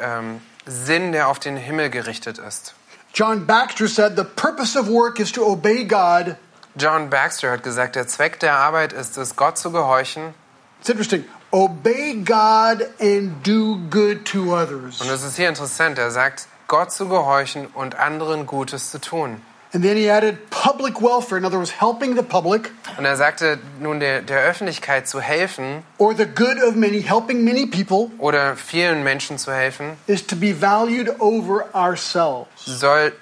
ähm, 0.00 0.40
Sinn, 0.66 1.12
der 1.12 1.28
auf 1.28 1.38
den 1.38 1.56
Himmel 1.56 1.90
gerichtet 1.90 2.38
ist. 2.38 2.74
John 3.14 3.46
Baxter 3.46 3.88
said, 3.88 4.16
The 4.16 4.24
purpose 4.24 4.76
of 4.78 4.88
work 4.88 5.18
is 5.20 5.32
to 5.32 5.42
obey 5.44 5.84
God. 5.84 6.36
John 6.76 7.08
Baxter 7.08 7.50
hat 7.52 7.62
gesagt, 7.62 7.96
der 7.96 8.06
Zweck 8.06 8.38
der 8.40 8.54
Arbeit 8.54 8.92
ist 8.92 9.16
es, 9.16 9.36
Gott 9.36 9.56
zu 9.58 9.70
gehorchen. 9.70 10.34
It's 10.80 10.90
interesting. 10.90 11.24
Obey 11.52 12.14
God 12.24 12.86
and 13.00 13.42
do 13.42 13.76
good 13.90 14.24
to 14.26 14.54
others. 14.54 15.00
Und 15.00 15.08
es 15.08 15.22
ist 15.22 15.36
hier 15.36 15.48
interessant, 15.48 15.98
er 15.98 16.10
sagt, 16.10 16.48
Gott 16.68 16.92
zu 16.92 17.08
gehorchen 17.08 17.66
und 17.74 17.98
anderen 17.98 18.46
Gutes 18.46 18.90
zu 18.90 19.00
tun. 19.00 19.40
And 19.72 19.84
then 19.84 19.96
he 19.96 20.08
added 20.08 20.48
public 20.50 21.02
welfare, 21.02 21.36
in 21.36 21.44
other 21.44 21.58
words, 21.58 21.70
helping 21.70 22.16
the 22.16 22.22
public 22.22 22.70
Und 22.96 23.04
er 23.04 23.16
sagte 23.16 23.58
nun 23.80 24.00
der, 24.00 24.22
der 24.22 24.40
Öffentlichkeit 24.44 25.06
zu 25.06 25.20
helfen 25.20 25.82
or 25.98 26.14
the 26.14 26.24
good 26.24 26.62
of 26.62 26.76
many, 26.76 27.02
helping 27.02 27.44
many 27.44 27.66
people, 27.66 28.10
oder 28.18 28.56
vielen 28.56 29.02
Menschen 29.02 29.38
zu 29.38 29.52
helfen, 29.52 29.96
is 30.06 30.26
to 30.26 30.36
be 30.36 30.58
valued 30.58 31.20
over 31.20 31.66
ourselves. 31.74 32.48
soll 32.64 33.12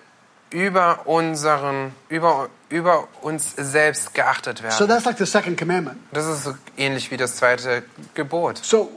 über 0.51 1.01
unseren, 1.07 1.93
über, 2.09 2.49
über 2.75 3.09
uns 3.23 3.55
selbst 3.57 4.15
geachtet 4.15 4.59
So 4.59 4.65
werden. 4.65 4.89
that's 4.89 5.05
like 5.07 5.19
the 5.19 5.27
second 5.27 5.59
commandment. 5.59 5.97
Das 6.13 6.27
ist 6.27 6.45
so 6.45 6.55
ähnlich 6.77 7.11
wie 7.11 7.17
das 7.17 7.37
zweite 7.37 7.85
Gebot. 8.15 8.59
So 8.63 8.91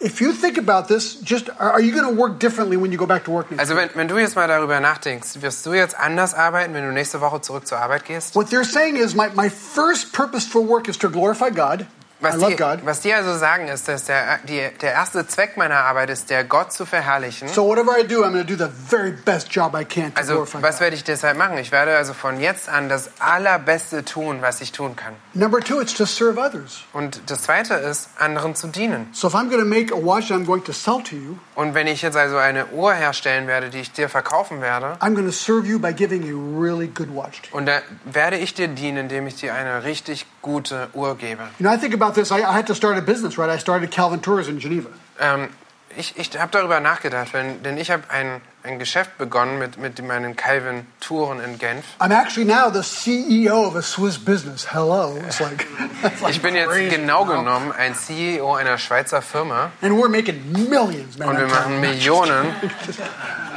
if 0.00 0.20
you 0.20 0.32
think 0.32 0.58
about 0.58 0.88
this, 0.92 1.18
just 1.24 1.50
are 1.60 1.80
you 1.80 1.92
going 1.92 2.04
to 2.16 2.20
work 2.20 2.40
differently 2.40 2.80
when 2.80 2.90
you 2.90 2.98
go 2.98 3.06
back 3.06 3.24
to 3.24 3.32
work 3.32 3.50
next 3.50 3.60
Also 3.60 3.76
wenn, 3.76 3.90
wenn 3.94 4.08
du 4.08 4.16
jetzt 4.18 4.34
mal 4.36 4.48
darüber 4.48 4.80
nachdenkst, 4.80 5.40
wirst 5.42 5.64
du 5.66 5.72
jetzt 5.74 5.98
anders 5.98 6.34
arbeiten, 6.34 6.72
wenn 6.74 6.84
du 6.84 6.92
nächste 6.92 7.20
Woche 7.20 7.40
zurück 7.40 7.66
zur 7.66 7.78
Arbeit 7.78 8.04
gehst? 8.06 8.34
What 8.34 8.48
they're 8.48 8.64
saying 8.64 8.96
is 8.96 9.14
my, 9.14 9.28
my 9.34 9.50
first 9.50 10.12
purpose 10.12 10.48
for 10.48 10.66
work 10.66 10.88
is 10.88 10.98
to 10.98 11.10
glorify 11.10 11.50
God. 11.50 11.86
Was 12.20 12.36
die, 12.36 12.58
was 12.84 13.00
die 13.00 13.14
also 13.14 13.36
sagen 13.38 13.68
ist, 13.68 13.86
dass 13.86 14.04
der, 14.04 14.38
die, 14.48 14.60
der 14.80 14.92
erste 14.92 15.26
Zweck 15.28 15.56
meiner 15.56 15.84
Arbeit 15.84 16.10
ist, 16.10 16.30
der 16.30 16.42
Gott 16.42 16.72
zu 16.72 16.84
verherrlichen. 16.84 17.46
So 17.48 17.64
whatever 17.68 17.96
I 17.96 18.04
do, 18.04 18.24
I'm 18.24 18.32
going 18.32 18.44
to 18.44 18.56
do 18.56 18.56
the 18.56 18.70
very 18.88 19.12
best 19.12 19.54
job 19.54 19.76
I 19.78 19.84
can 19.84 20.12
to 20.14 20.20
Also 20.20 20.46
was 20.60 20.80
werde 20.80 20.96
ich 20.96 21.04
deshalb 21.04 21.36
machen? 21.38 21.58
Ich 21.58 21.70
werde 21.70 21.96
also 21.96 22.14
von 22.14 22.40
jetzt 22.40 22.68
an 22.68 22.88
das 22.88 23.10
Allerbeste 23.20 24.04
tun, 24.04 24.38
was 24.40 24.60
ich 24.60 24.72
tun 24.72 24.96
kann. 24.96 25.14
Number 25.34 25.60
two, 25.60 25.80
it's 25.80 25.94
to 25.94 26.06
serve 26.06 26.40
others. 26.40 26.80
Und 26.92 27.20
das 27.26 27.42
Zweite 27.42 27.74
ist, 27.74 28.08
anderen 28.18 28.56
zu 28.56 28.66
dienen. 28.66 29.08
So 29.12 29.28
if 29.28 29.34
I'm 29.34 29.48
going 29.48 29.60
to 29.60 29.64
make 29.64 29.94
a 29.94 29.96
watch 29.96 30.28
that 30.28 30.38
I'm 30.38 30.44
going 30.44 30.64
to 30.64 30.72
sell 30.72 31.00
to 31.04 31.14
you, 31.14 31.38
Und 31.54 31.74
wenn 31.74 31.86
ich 31.86 32.02
jetzt 32.02 32.16
also 32.16 32.36
eine 32.36 32.66
Uhr 32.66 32.94
herstellen 32.94 33.46
werde, 33.46 33.70
die 33.70 33.78
ich 33.78 33.92
dir 33.92 34.08
verkaufen 34.08 34.60
werde, 34.60 34.96
I'm 35.00 35.14
going 35.14 35.26
to 35.26 35.32
serve 35.32 35.66
you 35.68 35.78
by 35.78 35.92
giving 35.92 36.24
a 36.24 36.60
really 36.60 36.88
good 36.88 37.14
watch 37.14 37.42
to 37.42 37.50
you. 37.50 37.58
und 37.58 37.66
da 37.66 37.80
werde 38.04 38.38
ich 38.38 38.54
dir 38.54 38.66
dienen, 38.66 38.96
indem 38.98 39.26
ich 39.28 39.36
dir 39.36 39.54
eine 39.54 39.84
richtig 39.84 40.26
gute 40.48 40.88
Uhr 40.94 41.14
gebe. 41.16 41.42
You 41.58 41.66
know, 41.66 41.70
I 41.74 41.78
think 41.78 41.94
about 41.94 42.14
this. 42.14 42.30
I, 42.30 42.38
I 42.38 42.52
had 42.52 42.66
to 42.66 42.74
start 42.74 42.96
a 42.96 43.02
business, 43.02 43.36
right? 43.36 43.50
I 43.50 43.58
started 43.58 43.90
Calvin 43.90 44.20
Tours 44.20 44.48
in 44.48 44.58
Geneva. 44.58 44.88
Ähm, 45.20 45.48
ich 45.96 46.16
ich 46.16 46.38
habe 46.38 46.50
darüber 46.52 46.80
nachgedacht, 46.80 47.32
wenn, 47.34 47.62
denn 47.62 47.76
ich 47.76 47.90
habe 47.90 48.04
ein, 48.08 48.40
ein 48.62 48.78
Geschäft 48.78 49.18
begonnen 49.18 49.58
mit, 49.58 49.78
mit 49.78 50.00
meinen 50.02 50.36
Calvin-Touren 50.36 51.40
in 51.40 51.58
Genf. 51.58 51.84
I'm 51.98 52.12
actually 52.12 52.46
now 52.46 52.70
the 52.70 52.82
CEO 52.82 53.66
of 53.66 53.74
a 53.76 53.82
Swiss 53.82 54.16
business. 54.18 54.68
Hello. 54.72 55.16
It's 55.26 55.40
like, 55.40 55.66
it's 56.02 56.22
like 56.22 56.34
Ich 56.34 56.40
bin 56.42 56.54
jetzt 56.54 56.72
genau 56.90 57.24
genommen 57.24 57.72
ein 57.72 57.94
CEO 57.94 58.54
einer 58.54 58.78
Schweizer 58.78 59.22
Firma 59.22 59.70
And 59.82 59.94
we're 59.98 60.08
making 60.08 60.52
millions, 60.70 61.18
man. 61.18 61.28
und 61.30 61.38
wir 61.38 61.46
I'm 61.46 61.50
machen. 61.50 61.80
Millionen. 61.80 62.46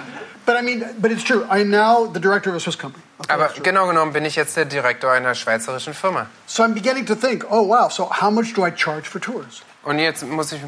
But 0.45 0.55
I 0.57 0.61
mean, 0.63 0.83
but 0.99 1.11
it's 1.11 1.23
true. 1.23 1.45
I 1.49 1.59
am 1.61 1.69
now 1.69 2.05
the 2.11 2.19
director 2.19 2.49
of 2.49 2.55
a 2.55 2.59
Swiss 2.59 2.75
company. 2.77 3.03
Okay, 3.19 3.33
Aber 3.33 3.49
genau 3.61 3.87
genommen 3.87 4.11
bin 4.13 4.25
ich 4.25 4.35
jetzt 4.35 4.55
der 4.57 4.65
Direktor 4.65 5.11
einer 5.11 5.35
schweizerischen 5.35 5.93
Firma. 5.93 6.27
So 6.47 6.63
I'm 6.63 6.73
beginning 6.73 7.05
to 7.05 7.15
think, 7.15 7.45
oh 7.51 7.61
wow, 7.67 7.91
so 7.91 8.05
how 8.09 8.31
much 8.31 8.53
do 8.55 8.65
I 8.65 8.71
charge 8.75 9.07
for 9.07 9.19
tours? 9.21 9.61
Und 9.83 9.99
jetzt 9.99 10.23
muss 10.27 10.51
ich 10.51 10.61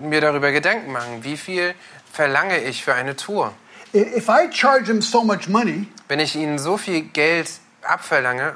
mir 0.00 0.20
darüber 0.20 0.52
Gedanken 0.52 0.92
machen, 0.92 1.24
wie 1.24 1.36
viel 1.36 1.74
verlange 2.12 2.58
ich 2.64 2.84
für 2.84 2.94
eine 2.94 3.16
Tour? 3.16 3.52
If 3.94 4.28
I 4.28 4.50
charge 4.52 4.86
them 4.86 5.00
so 5.00 5.22
much 5.24 5.48
money, 5.48 5.88
Wenn 6.08 6.20
ich 6.20 6.36
ihnen 6.36 6.58
so 6.58 6.76
viel 6.76 7.02
Geld 7.02 7.48
abverlange, 7.82 8.54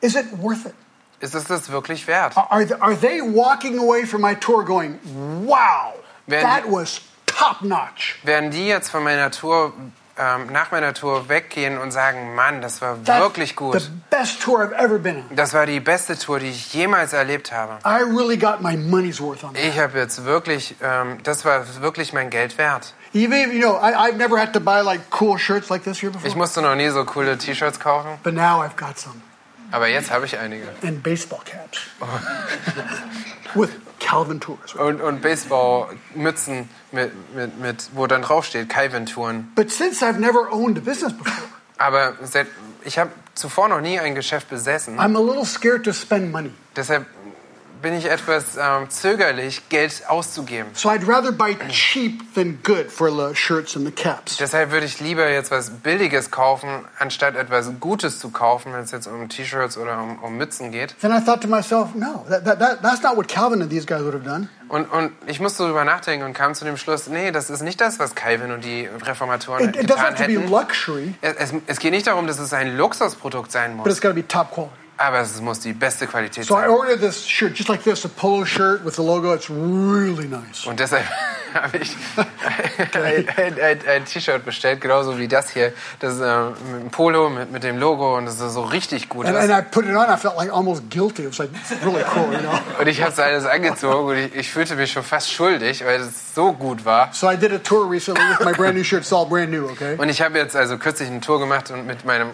is 0.00 0.14
it 0.14 0.26
worth 0.40 0.64
it? 0.66 0.74
ist 1.20 1.34
es 1.34 1.44
das 1.44 1.70
wirklich 1.70 2.06
wert? 2.06 2.36
Are, 2.36 2.64
are 2.80 2.94
they- 2.96 3.20
walking 3.20 3.78
away 3.80 4.06
from 4.06 4.20
my 4.22 4.34
tour 4.36 4.64
going, 4.64 5.00
wow, 5.44 5.94
that 6.28 6.64
was 6.70 7.00
top 7.38 7.62
notch? 7.62 8.16
Werden 8.24 8.50
die 8.50 8.66
jetzt 8.66 8.90
von 8.90 9.02
meiner 9.04 9.30
Tour, 9.30 9.72
ähm, 10.18 10.46
nach 10.52 10.72
meiner 10.72 10.94
Tour 10.94 11.28
weggehen 11.28 11.78
und 11.78 11.92
sagen, 11.92 12.34
Mann, 12.34 12.60
das 12.60 12.82
war 12.82 12.96
That's 13.04 13.20
wirklich 13.20 13.54
gut. 13.54 13.80
the 13.80 13.90
best 14.10 14.42
tour 14.42 14.60
I've 14.60 14.72
ever 14.72 14.98
been 14.98 15.18
on. 15.18 15.36
Das 15.36 15.54
war 15.54 15.64
die 15.66 15.78
beste 15.80 16.18
Tour, 16.18 16.40
die 16.40 16.48
ich 16.50 16.74
jemals 16.74 17.12
erlebt 17.12 17.52
habe. 17.52 17.78
I 17.84 18.02
really 18.02 18.36
got 18.36 18.60
my 18.60 18.76
money's 18.76 19.20
worth 19.20 19.44
on 19.44 19.54
that. 19.54 19.62
Ich 19.62 19.78
habe 19.78 19.96
jetzt 19.98 20.24
wirklich, 20.24 20.74
ähm, 20.82 21.18
das 21.22 21.44
war 21.44 21.64
wirklich 21.80 22.12
mein 22.12 22.30
Geld 22.30 22.58
wert. 22.58 22.94
Even, 23.14 23.52
you 23.52 23.60
know, 23.60 23.76
I, 23.80 23.94
I've 23.94 24.16
never 24.16 24.38
had 24.38 24.52
to 24.52 24.60
buy 24.60 24.80
like 24.82 25.00
cool 25.20 25.38
shirts 25.38 25.70
like 25.70 25.84
this 25.84 26.00
here 26.02 26.12
Ich 26.24 26.34
musste 26.36 26.60
noch 26.62 26.74
nie 26.74 26.88
so 26.90 27.04
coole 27.04 27.38
T-Shirts 27.38 27.78
kaufen, 27.78 28.18
But 28.22 28.34
now 28.34 28.60
I've 28.62 28.76
got 28.76 28.98
some. 28.98 29.22
aber 29.70 29.86
jetzt 29.88 30.10
habe 30.10 30.26
ich 30.26 30.36
einige. 30.38 30.66
And 30.82 31.02
baseball 31.02 31.40
caps. 31.44 31.78
With 33.54 33.70
Calvin 34.00 34.40
Tours. 34.40 34.74
Und, 34.74 35.00
und 35.00 35.22
Baseballmützen, 35.22 36.68
mit, 36.92 37.12
mit, 37.34 37.58
mit, 37.60 37.88
wo 37.94 38.06
dann 38.06 38.22
draufsteht, 38.22 38.68
Calvin-Touren. 38.68 39.52
But 39.54 39.70
since 39.70 40.04
I've 40.04 40.18
never 40.18 40.50
owned 40.52 40.78
a 40.78 40.80
business 40.80 41.12
before, 41.12 41.48
Aber 41.78 42.14
seit, 42.22 42.48
ich 42.84 42.98
habe 42.98 43.10
zuvor 43.34 43.68
noch 43.68 43.80
nie 43.80 43.98
ein 44.00 44.14
Geschäft 44.14 44.50
besessen. 44.50 44.98
I'm 44.98 45.16
a 45.16 45.20
little 45.20 45.44
scared 45.44 45.84
to 45.84 45.92
spend 45.92 46.32
money. 46.32 46.52
Deshalb 46.76 47.06
bin 47.82 47.94
ich 47.94 48.06
etwas 48.10 48.56
ähm, 48.56 48.90
zögerlich, 48.90 49.68
Geld 49.68 50.02
auszugeben. 50.08 50.70
So 50.74 50.88
I'd 50.90 51.06
rather 51.06 51.32
buy 51.32 51.56
cheap 51.70 52.34
than 52.34 52.58
good 52.62 52.90
for 52.90 53.10
the 53.10 53.34
shirts 53.34 53.76
and 53.76 53.86
the 53.86 53.92
caps. 53.92 54.36
Deshalb 54.36 54.70
würde 54.70 54.86
ich 54.86 55.00
lieber 55.00 55.28
jetzt 55.28 55.50
was 55.50 55.70
Billiges 55.70 56.30
kaufen, 56.30 56.68
anstatt 56.98 57.36
etwas 57.36 57.70
Gutes 57.80 58.18
zu 58.18 58.30
kaufen, 58.30 58.72
wenn 58.72 58.82
es 58.82 58.90
jetzt 58.90 59.06
um 59.06 59.28
T-Shirts 59.28 59.78
oder 59.78 60.00
um, 60.02 60.18
um 60.22 60.36
Mützen 60.36 60.70
geht. 60.72 60.94
Then 61.00 61.12
I 61.12 61.20
thought 61.24 61.40
to 61.42 61.48
myself, 61.48 61.94
no, 61.94 62.24
that, 62.28 62.44
that, 62.44 62.58
that, 62.58 62.82
that's 62.82 63.02
not 63.02 63.16
what 63.16 63.28
Calvin 63.28 63.62
and 63.62 63.70
these 63.70 63.86
guys 63.86 64.02
would 64.02 64.14
have 64.14 64.24
done. 64.24 64.48
Und, 64.68 64.84
und 64.92 65.12
ich 65.26 65.40
musste 65.40 65.62
darüber 65.62 65.84
nachdenken 65.84 66.26
und 66.26 66.34
kam 66.34 66.54
zu 66.54 66.64
dem 66.66 66.76
Schluss, 66.76 67.06
nee, 67.08 67.30
das 67.30 67.48
ist 67.48 67.62
nicht 67.62 67.80
das, 67.80 67.98
was 67.98 68.14
Calvin 68.14 68.52
und 68.52 68.64
die 68.64 68.86
Reformatoren 68.86 69.70
It, 69.70 69.76
it 69.76 69.86
getan 69.88 70.14
hätten. 70.14 70.48
luxury, 70.50 71.14
Es, 71.22 71.36
es, 71.36 71.52
es 71.66 71.78
geht 71.78 71.92
nicht 71.92 72.06
darum, 72.06 72.26
dass 72.26 72.38
es 72.38 72.52
ein 72.52 72.76
Luxusprodukt 72.76 73.50
sein 73.50 73.78
but 73.78 73.86
it's 73.86 73.94
muss, 73.96 74.00
got 74.02 74.08
to 74.10 74.14
be 74.14 74.26
top 74.26 74.50
quality. 74.52 74.74
Aber 74.98 75.20
es 75.20 75.40
muss 75.40 75.60
die 75.60 75.72
beste 75.72 76.06
Qualität 76.06 76.44
So 76.44 76.56
I 76.56 76.62
sein. 76.62 76.70
ordered 76.70 77.00
this 77.00 77.24
shirt, 77.26 77.56
just 77.56 77.68
like 77.68 77.82
this, 77.84 78.04
a 78.04 78.08
polo 78.08 78.44
shirt 78.44 78.84
with 78.84 78.94
the 78.96 79.02
logo. 79.02 79.32
It's 79.32 79.48
really 79.48 80.26
nice. 80.28 80.66
Und 80.66 80.78
deshalb 80.80 81.04
habe 81.54 81.78
ich 81.78 81.96
ein, 82.94 83.28
ein, 83.36 83.60
ein, 83.60 83.80
ein 83.88 84.04
T-Shirt 84.04 84.44
bestellt, 84.44 84.80
genauso 84.80 85.18
wie 85.18 85.28
das 85.28 85.50
hier. 85.50 85.72
Das 86.00 86.14
ist 86.14 86.20
äh, 86.20 86.50
mit 86.72 86.82
dem 86.82 86.90
Polo, 86.90 87.30
mit, 87.30 87.50
mit 87.50 87.62
dem 87.62 87.78
Logo 87.78 88.16
und 88.18 88.26
das 88.26 88.40
ist 88.40 88.52
so 88.52 88.62
richtig 88.62 89.08
gut. 89.08 89.24
And, 89.26 89.36
and 89.36 89.50
I 89.50 89.62
put 89.62 89.84
it 89.86 89.94
on, 89.94 90.12
I 90.12 90.16
felt 90.18 90.36
like 90.36 90.52
almost 90.52 90.90
guilty. 90.90 91.22
It 91.22 91.30
was 91.30 91.38
like 91.38 91.50
really 91.84 92.04
cool, 92.14 92.32
you 92.32 92.40
know? 92.40 92.58
Und 92.80 92.86
ich 92.88 93.00
habe 93.00 93.12
es 93.12 93.18
alles 93.18 93.46
angezogen 93.46 94.08
und 94.10 94.16
ich, 94.16 94.34
ich 94.34 94.50
fühlte 94.50 94.74
mich 94.76 94.92
schon 94.92 95.02
fast 95.04 95.32
schuldig, 95.32 95.84
weil 95.84 96.00
es 96.00 96.34
so 96.34 96.52
gut 96.52 96.84
war. 96.84 97.10
So 97.12 97.30
I 97.30 97.36
did 97.36 97.52
a 97.52 97.58
tour 97.58 97.88
recently 97.90 98.22
with 98.30 98.44
my 98.44 98.52
brand 98.52 98.74
new 98.76 98.84
shirt. 98.84 99.02
It's 99.02 99.12
all 99.12 99.26
brand 99.26 99.50
new, 99.50 99.66
okay? 99.70 99.94
Und 99.96 100.08
ich 100.08 100.20
habe 100.20 100.38
jetzt 100.38 100.54
also 100.56 100.76
kürzlich 100.76 101.08
eine 101.08 101.20
Tour 101.20 101.38
gemacht 101.38 101.70
und 101.70 101.86
mit 101.86 102.04
meinem, 102.04 102.30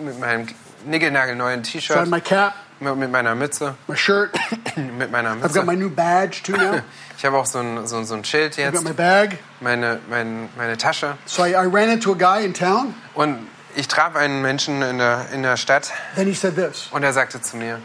mit 0.00 0.18
meinem 0.20 0.46
nickelnagelneuen 0.88 1.62
T-Shirt, 1.62 2.08
my 2.08 2.20
cap, 2.20 2.54
mit, 2.80 2.96
mit 2.96 3.10
meiner 3.10 3.34
Mütze, 3.34 3.74
my 3.86 3.96
shirt. 3.96 4.34
mit 4.76 5.10
meiner 5.10 5.30
I've 5.30 5.52
got 5.52 5.66
my 5.66 5.74
Mütze. 5.74 5.78
new 5.78 5.90
badge 5.90 6.42
too 6.42 6.56
now. 6.56 6.80
Ich 7.18 7.24
habe 7.24 7.36
auch 7.36 7.46
so 7.46 7.58
ein, 7.58 7.84
so, 7.88 8.00
so 8.04 8.14
ein 8.14 8.22
Schild 8.24 8.52
I've 8.58 8.66
got 8.66 8.74
jetzt, 8.74 8.84
my 8.84 8.92
bag. 8.92 9.38
meine, 9.60 9.98
mein, 10.08 10.48
meine 10.56 10.76
Tasche. 10.76 11.18
So 11.26 11.42
I, 11.44 11.48
I 11.54 11.66
ran 11.66 11.88
into 11.88 12.12
a 12.12 12.16
guy 12.16 12.44
in 12.44 12.54
town. 12.54 12.94
Und 13.14 13.38
ich 13.74 13.88
traf 13.88 14.14
einen 14.14 14.40
Menschen 14.40 14.82
in 14.82 14.98
der, 14.98 15.26
in 15.32 15.42
der 15.42 15.56
Stadt 15.56 15.90
Then 16.14 16.28
he 16.28 16.34
said 16.34 16.54
this 16.54 16.86
und 16.92 17.02
er 17.02 17.12
sagte 17.12 17.40
zu 17.42 17.56
mir, 17.56 17.80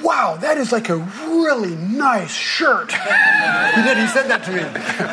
Wow, 0.00 0.38
that 0.40 0.58
is 0.58 0.70
like 0.70 0.88
a 0.90 1.00
really 1.28 1.74
nice 1.74 2.30
shirt. 2.30 2.92
he 3.74 3.82
did, 3.82 3.98
he 3.98 4.06
said 4.06 4.28
that 4.28 4.44
to 4.44 4.52
me. 4.52 4.64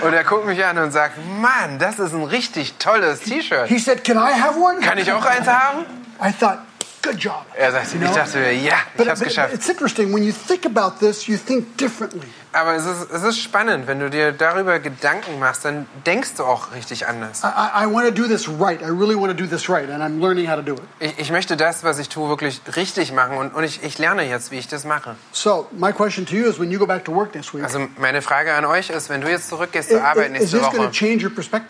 und 0.04 0.14
er 0.14 0.24
guckt 0.24 0.46
mich 0.46 0.64
an 0.64 0.78
und 0.78 0.92
sagt, 0.92 1.16
Mann, 1.42 1.80
das 1.80 1.98
ist 1.98 2.14
ein 2.14 2.24
richtig 2.24 2.76
tolles 2.78 3.22
T-Shirt. 3.22 3.68
He 3.68 3.80
said, 3.80 4.04
Can 4.04 4.18
I 4.18 4.32
have 4.40 4.60
one? 4.60 4.80
Kann 4.80 5.00
ich 5.00 5.12
auch 5.12 5.26
eins 5.26 5.48
haben? 5.48 5.88
I 6.22 6.32
thought, 6.32 6.60
Good 7.02 7.24
job. 7.24 7.46
Er 7.56 7.70
You 7.70 8.00
know? 8.00 8.10
ich 8.10 8.16
dachte 8.16 8.38
mir, 8.40 8.54
ja, 8.54 8.76
ich 8.98 9.08
hab's 9.08 9.20
but 9.20 9.28
geschafft. 9.30 9.54
it's 9.54 9.70
interesting. 9.70 10.14
When 10.14 10.24
you 10.24 10.34
think 10.34 10.66
about 10.66 11.00
this, 11.00 11.28
you 11.28 11.38
think 11.38 11.78
differently. 11.78 12.28
Aber 12.52 12.74
es 12.76 12.86
ist, 12.86 13.12
es 13.12 13.24
ist 13.24 13.40
spannend, 13.40 13.88
wenn 13.88 14.00
du 14.00 14.10
dir 14.10 14.32
darüber 14.32 14.80
Gedanken 14.80 15.40
machst, 15.40 15.66
dann 15.66 15.86
denkst 16.06 16.32
du 16.38 16.44
auch 16.44 16.74
richtig 16.74 17.08
anders. 17.08 17.44
I, 17.44 17.48
I, 17.48 17.86
I 17.86 17.94
want 17.94 18.08
to 18.08 18.12
do 18.12 18.28
this 18.28 18.50
right. 18.50 18.82
I 18.82 18.86
really 18.86 19.16
want 19.16 19.28
to 19.30 19.34
do 19.34 19.48
this 19.48 19.70
right, 19.70 19.90
and 19.90 20.04
I'm 20.04 20.20
learning 20.20 20.50
how 20.50 20.56
to 20.56 20.62
do 20.62 20.74
it. 20.74 20.82
Ich, 21.00 21.20
ich 21.20 21.32
möchte 21.32 21.56
das, 21.56 21.84
was 21.84 22.00
ich 22.00 22.10
tue, 22.10 22.28
wirklich 22.28 22.60
richtig 22.76 23.14
machen 23.14 23.38
und, 23.38 23.54
und 23.54 23.64
ich, 23.64 23.84
ich 23.84 23.98
lerne 23.98 24.24
jetzt, 24.24 24.52
wie 24.52 24.58
ich 24.58 24.68
das 24.68 24.84
mache. 24.84 25.16
So, 25.32 25.68
my 25.72 25.94
question 25.94 26.26
to 26.26 26.36
you 26.36 26.48
is 26.50 26.60
when 26.60 26.72
you 26.72 26.80
go 26.80 26.88
back 26.88 27.06
to 27.06 27.14
work 27.14 27.36
next 27.36 27.54
week, 27.54 27.64
Also 27.64 27.88
meine 27.98 28.22
Frage 28.22 28.54
an 28.54 28.66
euch 28.66 28.90
ist, 28.90 29.10
wenn 29.10 29.22
du 29.22 29.30
jetzt 29.30 29.48
zurückgehst 29.50 29.90
zur 29.90 30.04
Arbeit 30.04 30.32
nächste 30.32 30.62
Woche, 30.62 30.92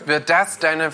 wird 0.06 0.30
das 0.30 0.60
deine 0.60 0.92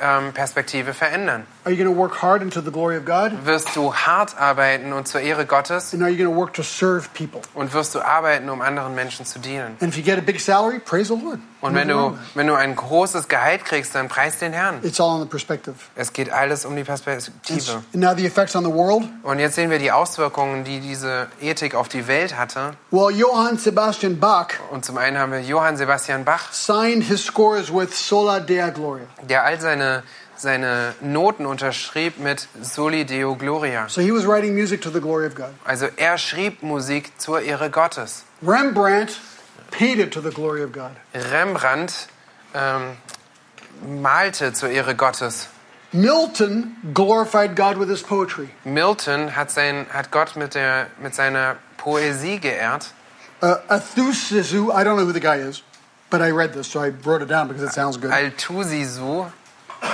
ähm, 0.00 0.32
Perspektive 0.32 0.94
verändern? 0.94 1.46
Are 1.66 1.72
you 1.72 1.82
going 1.82 1.92
to 1.92 2.00
work 2.00 2.22
hard 2.22 2.42
into 2.42 2.60
the 2.60 2.70
glory 2.70 2.96
of 2.96 3.04
God? 3.04 3.32
Wirst 3.44 3.74
du 3.74 3.92
hart 3.92 4.38
arbeiten 4.38 4.92
und 4.92 5.08
zur 5.08 5.20
Ehre 5.20 5.46
Gottes 5.46 5.92
And 5.92 6.00
are 6.00 6.08
you 6.08 6.16
going 6.16 6.32
to 6.32 6.40
work 6.40 6.54
to 6.54 6.62
serve 6.62 7.08
people? 7.12 7.40
und 7.54 7.72
wirst 7.74 7.92
du 7.96 8.00
arbeiten, 8.00 8.48
um 8.50 8.62
anderen 8.62 8.94
Menschen 8.94 9.26
zu 9.26 9.40
dienen? 9.40 9.76
And 9.80 9.88
if 9.92 9.96
you 9.96 10.04
get 10.04 10.16
a 10.16 10.20
big 10.20 10.40
salary, 10.40 10.78
praise 10.78 11.08
the 11.12 11.20
Lord. 11.20 11.40
Und 11.62 11.74
wenn 11.74 11.88
du, 11.88 12.16
wenn 12.34 12.46
du 12.46 12.54
ein 12.54 12.76
großes 12.76 13.26
Gehalt 13.26 13.64
kriegst, 13.64 13.96
dann 13.96 14.06
preis 14.06 14.38
den 14.38 14.52
Herrn. 14.52 14.78
It's 14.84 15.00
all 15.00 15.16
in 15.16 15.22
the 15.22 15.28
perspective. 15.28 15.74
Es 15.96 16.12
geht 16.12 16.30
alles 16.30 16.64
um 16.64 16.74
die 16.76 16.82
And 16.82 16.86
Perspektive. 16.86 17.82
now 17.94 18.14
the 18.14 18.24
effects 18.26 18.54
on 18.54 18.62
the 18.64 18.70
world. 18.72 19.02
Und 19.24 19.40
jetzt 19.40 19.56
sehen 19.56 19.68
wir 19.68 19.80
die 19.80 19.90
Auswirkungen, 19.90 20.62
die 20.62 20.78
diese 20.78 21.26
Ethik 21.40 21.74
auf 21.74 21.88
die 21.88 22.06
Welt 22.06 22.38
hatte. 22.38 22.74
Well, 22.92 23.10
Johann 23.10 23.58
Sebastian 23.58 24.20
Bach 24.20 24.50
Und 24.70 24.84
zum 24.84 24.98
einen 24.98 25.18
haben 25.18 25.32
wir 25.32 25.40
Johann 25.40 25.76
Sebastian 25.76 26.24
Bach, 26.24 26.52
signed 26.52 27.02
his 27.02 27.24
scores 27.24 27.72
with 27.74 27.88
Sola 27.92 28.38
Dea 28.38 28.70
Gloria. 28.70 29.06
der 29.28 29.42
all 29.42 29.60
seine, 29.60 30.04
seine 30.40 30.94
Noten 31.00 31.46
unterschrieb 31.46 32.18
mit 32.18 32.48
Soli 32.60 33.04
Deo 33.04 33.34
Gloria. 33.34 33.88
So 33.88 34.00
he 34.00 34.12
was 34.12 34.26
writing 34.26 34.54
music 34.54 34.82
to 34.82 34.90
the 34.90 35.00
glory 35.00 35.26
of 35.26 35.34
God. 35.34 35.54
Also 35.64 35.88
er 35.96 36.18
schrieb 36.18 36.62
Musik 36.62 37.12
zur 37.18 37.40
Ehre 37.40 37.70
Gottes. 37.70 38.24
Rembrandt 38.42 39.18
painted 39.70 40.12
to 40.12 40.20
the 40.20 40.30
glory 40.30 40.62
of 40.62 40.72
God. 40.72 40.92
Rembrandt 41.14 42.08
ähm, 42.54 42.96
malte 44.02 44.52
zur 44.52 44.70
Ehre 44.70 44.94
Gottes. 44.94 45.48
Milton 45.92 46.76
glorified 46.92 47.54
God 47.56 47.78
with 47.78 47.88
his 47.88 48.02
poetry. 48.02 48.50
Milton 48.64 49.34
hat, 49.36 49.50
sein, 49.50 49.86
hat 49.90 50.10
Gott 50.10 50.36
mit, 50.36 50.54
der, 50.54 50.88
mit 51.00 51.14
seiner 51.14 51.56
Poesie 51.76 52.38
geehrt. 52.38 52.92
Uh, 53.40 53.56
Athusisu, 53.68 54.72
I 54.72 54.82
don't 54.82 54.96
know 54.96 55.04
who 55.04 55.12
the 55.12 55.20
guy 55.20 55.36
is, 55.36 55.62
but 56.10 56.20
I 56.22 56.30
read 56.30 56.54
this, 56.54 56.66
so 56.68 56.80
I 56.80 56.88
wrote 56.88 57.22
it 57.22 57.28
down 57.28 57.48
because 57.48 57.62
it 57.62 57.72
sounds 57.72 57.96
good. 57.98 58.10
Althusisiu 58.10 59.30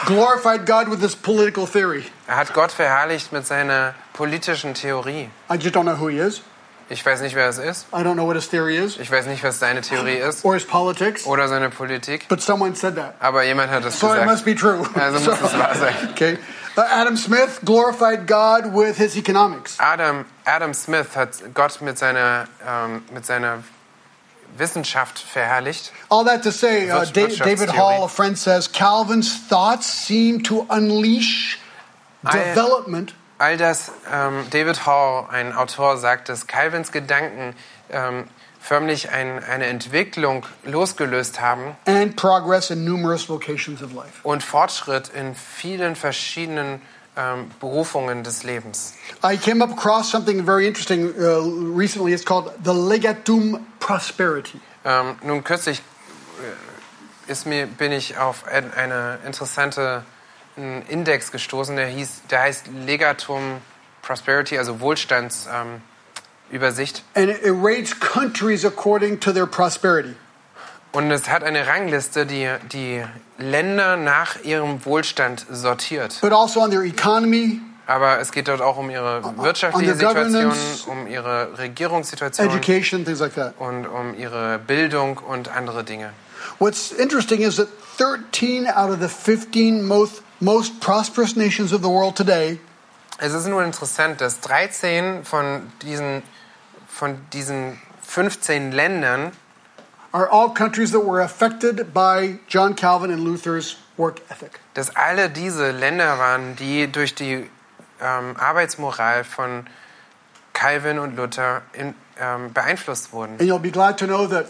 glorified 0.07 0.67
God 0.67 0.89
with 0.89 1.01
his 1.01 1.15
political 1.17 1.67
theory. 1.67 2.05
er 2.27 2.37
hat 2.37 2.53
Gott 2.55 2.73
verherrlicht 2.73 3.33
mit 3.33 3.47
seiner 3.47 3.95
politischen 4.13 4.75
Theorie. 4.75 5.31
I 5.51 5.57
just 5.57 5.75
don't 5.75 5.85
know 5.85 5.99
who 5.99 6.09
he 6.09 6.19
is. 6.19 6.43
Ich 6.89 7.07
weiß 7.07 7.23
nicht, 7.23 7.35
wer 7.35 7.49
es 7.49 7.59
ist. 7.59 7.87
I 7.93 8.03
don't 8.03 8.15
know 8.15 8.27
what 8.27 8.35
his 8.37 8.49
theory 8.51 8.77
is 8.77 8.99
Ich 8.99 9.11
weiß 9.11 9.27
nicht, 9.27 9.43
was 9.43 9.59
seine 9.59 9.81
Theorie 9.81 10.17
ist 10.17 10.45
or 10.45 10.55
his 10.55 10.67
politics, 10.67 11.25
oder 11.27 11.49
seine 11.49 11.71
Politik. 11.71 12.27
but 12.29 12.43
someone 12.43 12.75
said 12.75 12.97
that. 12.97 13.15
Aber 13.21 13.43
jemand 13.45 13.71
hat 13.71 13.85
es 13.85 13.99
So 13.99 14.13
it 14.13 14.25
must 14.27 14.45
gesagt. 14.45 14.45
be 14.45 14.55
true. 14.55 14.87
Also 15.01 15.19
muss 15.31 15.41
es 15.41 15.59
wahr 15.59 15.75
sein. 15.75 15.95
okay. 16.11 16.39
Uh, 16.77 16.81
Adam 16.91 17.17
Smith 17.17 17.61
glorified 17.65 18.27
God 18.27 18.75
with 18.75 18.97
his 18.99 19.17
economics. 19.17 19.79
Adam, 19.79 20.25
Adam 20.45 20.73
Smith 20.75 21.15
hat 21.17 21.29
Gott 21.55 21.81
mit 21.83 21.99
seiner, 21.99 22.47
ähm, 22.67 23.03
mit 23.13 23.25
seiner 23.27 23.63
Wissenschaft 24.57 25.19
verherrlicht. 25.19 25.93
All 26.09 26.25
that 26.25 26.43
to 26.43 26.51
say, 26.51 26.91
uh, 26.91 27.05
David 27.05 27.77
Hall, 27.77 28.05
a 28.05 28.09
friend, 28.09 28.37
says 28.37 28.71
Calvin's 28.71 29.41
thoughts 29.49 30.07
seem 30.07 30.43
to 30.43 30.67
unleash 30.69 31.59
development 32.23 33.15
All 33.43 33.57
das, 33.57 33.91
ähm, 34.09 34.47
David 34.51 34.87
Hall, 34.87 35.27
ein 35.29 35.53
Autor, 35.53 35.97
sagt, 35.97 36.29
dass 36.29 36.47
Calvins 36.47 36.93
Gedanken 36.93 37.57
ähm, 37.91 38.29
förmlich 38.61 39.11
ein, 39.11 39.43
eine 39.43 39.67
Entwicklung 39.67 40.47
losgelöst 40.63 41.41
haben 41.41 41.77
and 41.87 42.15
progress 42.15 42.71
in 42.71 42.85
numerous 42.85 43.29
vocations 43.29 43.83
of 43.83 43.93
life. 43.93 44.21
und 44.23 44.45
Fortschritt 44.45 45.09
in 45.09 45.35
vielen 45.35 45.97
verschiedenen 45.97 46.81
ähm, 47.17 47.51
Berufungen 47.61 48.25
des 48.25 48.43
Lebens. 48.43 48.95
I 49.23 49.37
came 49.37 49.63
up 49.63 49.71
across 49.71 50.11
something 50.11 50.45
very 50.45 50.67
interesting 50.67 51.13
uh, 51.19 51.41
recently. 51.77 52.13
It's 52.13 52.25
called 52.25 52.53
the 52.65 52.73
legatum 52.73 53.61
prosperity. 53.81 54.61
Ähm, 54.85 55.17
nun 55.23 55.45
kürzlich 55.45 55.79
äh, 55.79 57.31
ist 57.31 57.47
mir, 57.47 57.67
bin 57.67 57.93
ich 57.93 58.19
auf 58.19 58.47
ein, 58.47 58.73
eine 58.75 59.19
interessante 59.27 60.05
einen 60.57 60.83
Index 60.89 61.31
gestoßen, 61.33 61.77
der, 61.77 61.87
hieß, 61.87 62.23
der 62.31 62.43
heißt 62.43 62.67
Legatum 62.69 63.63
Prosperity, 64.03 64.59
also 64.59 64.81
Wohlstandsübersicht. 64.81 67.03
Ähm. 67.15 67.23
And 67.23 67.31
it 67.31 67.55
rates 67.55 67.99
countries 67.99 68.65
according 68.65 69.21
to 69.21 69.33
their 69.33 69.47
prosperity. 69.47 70.15
Und 70.93 71.11
es 71.11 71.29
hat 71.29 71.43
eine 71.43 71.67
Rangliste, 71.67 72.27
die 72.27 72.49
die 72.71 73.03
Länder 73.39 73.97
nach 73.97 74.43
ihrem 74.45 74.85
Wohlstand 74.85 75.47
sortiert. 75.51 76.19
but 76.21 76.33
also 76.33 76.61
on 76.61 76.71
their 76.71 76.83
economy, 76.83 77.61
Aber 77.87 78.21
es 78.21 78.31
geht 78.31 78.47
dort 78.49 78.61
auch 78.61 78.77
um 78.77 78.91
ihre 78.91 79.23
wirtschaftliche 79.39 79.95
Situation, 79.95 80.53
um 80.87 81.07
ihre 81.07 81.59
Regierungssituation 81.59 82.49
education, 82.49 83.05
things 83.05 83.21
like 83.21 83.35
that. 83.35 83.55
und 83.59 83.87
um 83.87 84.15
ihre 84.19 84.59
Bildung 84.59 85.19
und 85.19 85.49
andere 85.49 85.83
Dinge. 85.83 86.13
What's 86.59 86.93
interesting 86.93 87.41
is 87.41 87.57
that 87.57 87.69
13 87.99 88.69
out 88.69 88.91
of 88.91 89.01
the 89.01 89.09
15 89.09 89.83
most, 89.87 90.23
most 90.41 90.79
prosperous 90.81 91.37
nations 91.37 91.73
of 91.73 91.83
the 91.83 91.89
world 91.89 92.17
today 92.17 92.59
Es 93.19 93.33
ist 93.35 93.47
nur 93.47 93.63
interessant, 93.63 94.21
dass 94.21 94.41
13 94.41 95.25
von 95.25 95.71
diesen, 95.83 96.23
von 96.89 97.17
diesen 97.33 97.81
15 98.07 98.73
Ländern 98.73 99.33
are 100.13 100.29
all 100.31 100.51
countries 100.51 100.93
that 100.93 101.01
were 101.01 101.21
affected 101.21 101.93
by 101.93 102.39
John 102.49 102.75
Calvin 102.75 103.11
and 103.11 103.25
Luther's 103.25 103.77
work 103.97 104.21
ethic. 104.31 104.61
dass 104.75 104.95
alle 104.97 105.29
diese 105.31 105.71
Länder 105.71 106.19
waren, 106.19 106.57
die 106.57 106.91
durch 106.91 107.15
die 107.15 107.49
ähm, 108.01 108.37
Arbeitsmoral 108.39 109.25
von 109.25 109.67
Calvin 110.53 110.99
und 110.99 111.17
Luther 111.17 111.63
in, 111.73 111.95
ähm, 112.21 112.53
beeinflusst 112.53 113.13
wurden. 113.13 113.33
And 113.39 113.43
you'll 113.49 113.59
be 113.59 113.71
glad 113.71 113.99
to 113.99 114.07
know 114.07 114.27
that 114.27 114.47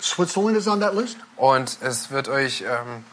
Switzerland 0.00 0.56
is 0.56 0.68
on 0.68 0.80
that 0.80 0.94
list. 0.94 1.16
Und 1.36 1.78
es 1.80 2.10
wird 2.10 2.28
euch 2.28 2.62
ähm, 2.62 3.04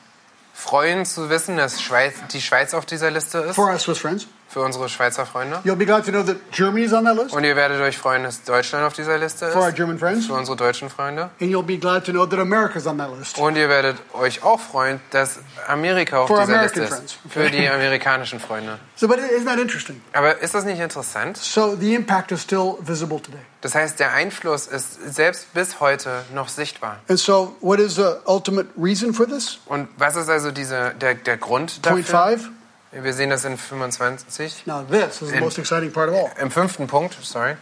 freuen 0.53 1.05
zu 1.05 1.29
wissen, 1.29 1.57
dass 1.57 1.81
Schweiz, 1.81 2.13
die 2.31 2.41
Schweiz 2.41 2.73
auf 2.73 2.85
dieser 2.85 3.11
Liste 3.11 3.39
ist, 3.39 3.55
For 3.55 3.69
our 3.69 3.79
Swiss 3.79 3.97
friends. 3.99 4.27
Für 4.47 4.61
unsere 4.61 4.87
Schweizer 4.87 5.25
Freunde. 5.25 5.57
You'll 5.65 5.75
be 5.75 5.85
glad 5.85 6.05
to 6.05 6.11
know 6.11 6.21
that 6.23 6.35
Germany 6.51 6.85
is 6.85 6.93
on 6.93 7.05
that 7.05 7.15
list. 7.15 7.33
Und 7.33 7.43
ihr 7.43 7.55
werdet 7.55 7.81
euch 7.81 7.97
freuen, 7.97 8.23
dass 8.23 8.43
Deutschland 8.43 8.85
auf 8.85 8.93
dieser 8.93 9.17
Liste 9.17 9.47
For 9.51 9.61
our 9.63 9.69
ist, 9.69 9.75
German 9.75 9.97
friends. 9.97 10.27
für 10.27 10.33
unsere 10.33 10.55
deutschen 10.55 10.89
Freunde. 10.89 11.29
And 11.41 11.51
you'll 11.51 11.63
be 11.63 11.77
glad 11.77 12.05
to 12.05 12.11
know 12.11 12.25
that 12.27 12.39
America 12.39 12.77
is 12.77 12.85
on 12.85 12.97
that 12.99 13.09
list. 13.17 13.39
Und 13.39 13.55
ihr 13.55 13.67
werdet 13.69 13.97
euch 14.13 14.43
auch 14.43 14.59
freuen, 14.59 14.99
dass 15.09 15.39
Amerika 15.67 16.19
auf 16.19 16.27
For 16.27 16.41
dieser 16.41 16.53
American 16.53 16.81
Liste 16.81 16.95
friends. 16.95 17.13
ist, 17.25 17.33
für 17.33 17.49
die 17.49 17.67
amerikanischen 17.67 18.39
Freunde. 18.39 18.77
So, 18.95 19.07
but 19.07 19.17
isn't 19.17 19.45
that 19.45 19.57
interesting? 19.59 20.01
Aber 20.13 20.37
ist 20.39 20.53
das 20.53 20.65
nicht 20.65 20.79
interessant? 20.79 21.37
So 21.37 21.75
the 21.75 21.95
impact 21.95 22.31
is 22.31 22.41
still 22.43 22.75
visible 22.81 23.19
today. 23.19 23.39
Das 23.61 23.73
heißt, 23.75 23.99
der 23.99 24.11
Einfluss 24.11 24.67
ist 24.67 25.15
selbst 25.15 25.51
bis 25.53 25.79
heute 25.79 26.23
noch 26.33 26.49
sichtbar. 26.49 26.97
And 27.07 27.17
so, 27.17 27.55
what 27.61 27.79
is 27.79 27.95
the 27.95 28.17
ultimate 28.25 28.67
reason 28.77 29.13
for 29.13 29.25
this? 29.27 29.57
Und 29.65 29.87
was 29.97 30.15
ist 30.15 30.29
also 30.29 30.51
diese, 30.51 30.93
der, 31.01 31.15
der 31.15 31.37
Grund 31.37 31.81
Point 31.81 32.05
dafür? 32.11 32.37
five. 32.37 32.49
Wir 32.93 33.13
sehen 33.13 33.29
das 33.29 33.43
in 33.43 33.57
25. 33.57 34.67
Now, 34.67 34.83
this 34.83 35.21
is 35.21 35.31
the 35.31 35.39
most 35.39 35.57
exciting 35.57 35.91
part 35.91 36.09
of 36.09 36.15
all. 36.15 36.31
Im 36.39 36.51
fünften 36.51 36.87
Punkt, 36.87 37.17
sorry. 37.23 37.57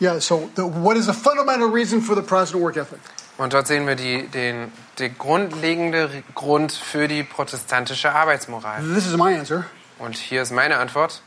Yeah. 0.00 0.20
So, 0.20 0.48
the, 0.54 0.64
what 0.64 0.96
is 0.96 1.06
the 1.06 1.12
fundamental 1.12 1.68
reason 1.68 2.00
for 2.00 2.14
the 2.14 2.22
Protestant 2.22 2.62
work 2.62 2.76
ethic? 2.76 3.00
Und 3.38 3.52
dort 3.52 3.66
sehen 3.66 3.86
wir 3.86 3.96
die, 3.96 4.28
den, 4.28 4.72
den 4.98 5.16
grundlegende 5.18 6.22
Grund 6.34 6.72
für 6.72 7.08
die 7.08 7.22
protestantische 7.22 8.12
Arbeitsmoral. 8.12 8.82
This 8.82 9.06
is 9.06 9.16
my 9.16 9.34
answer: 9.34 9.64
Und 9.98 10.16
hier 10.16 10.42
ist 10.42 10.52
meine 10.52 10.78
Antwort. 10.78 11.22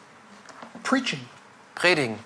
preaching. 0.84 1.28
Predigen. 1.76 2.20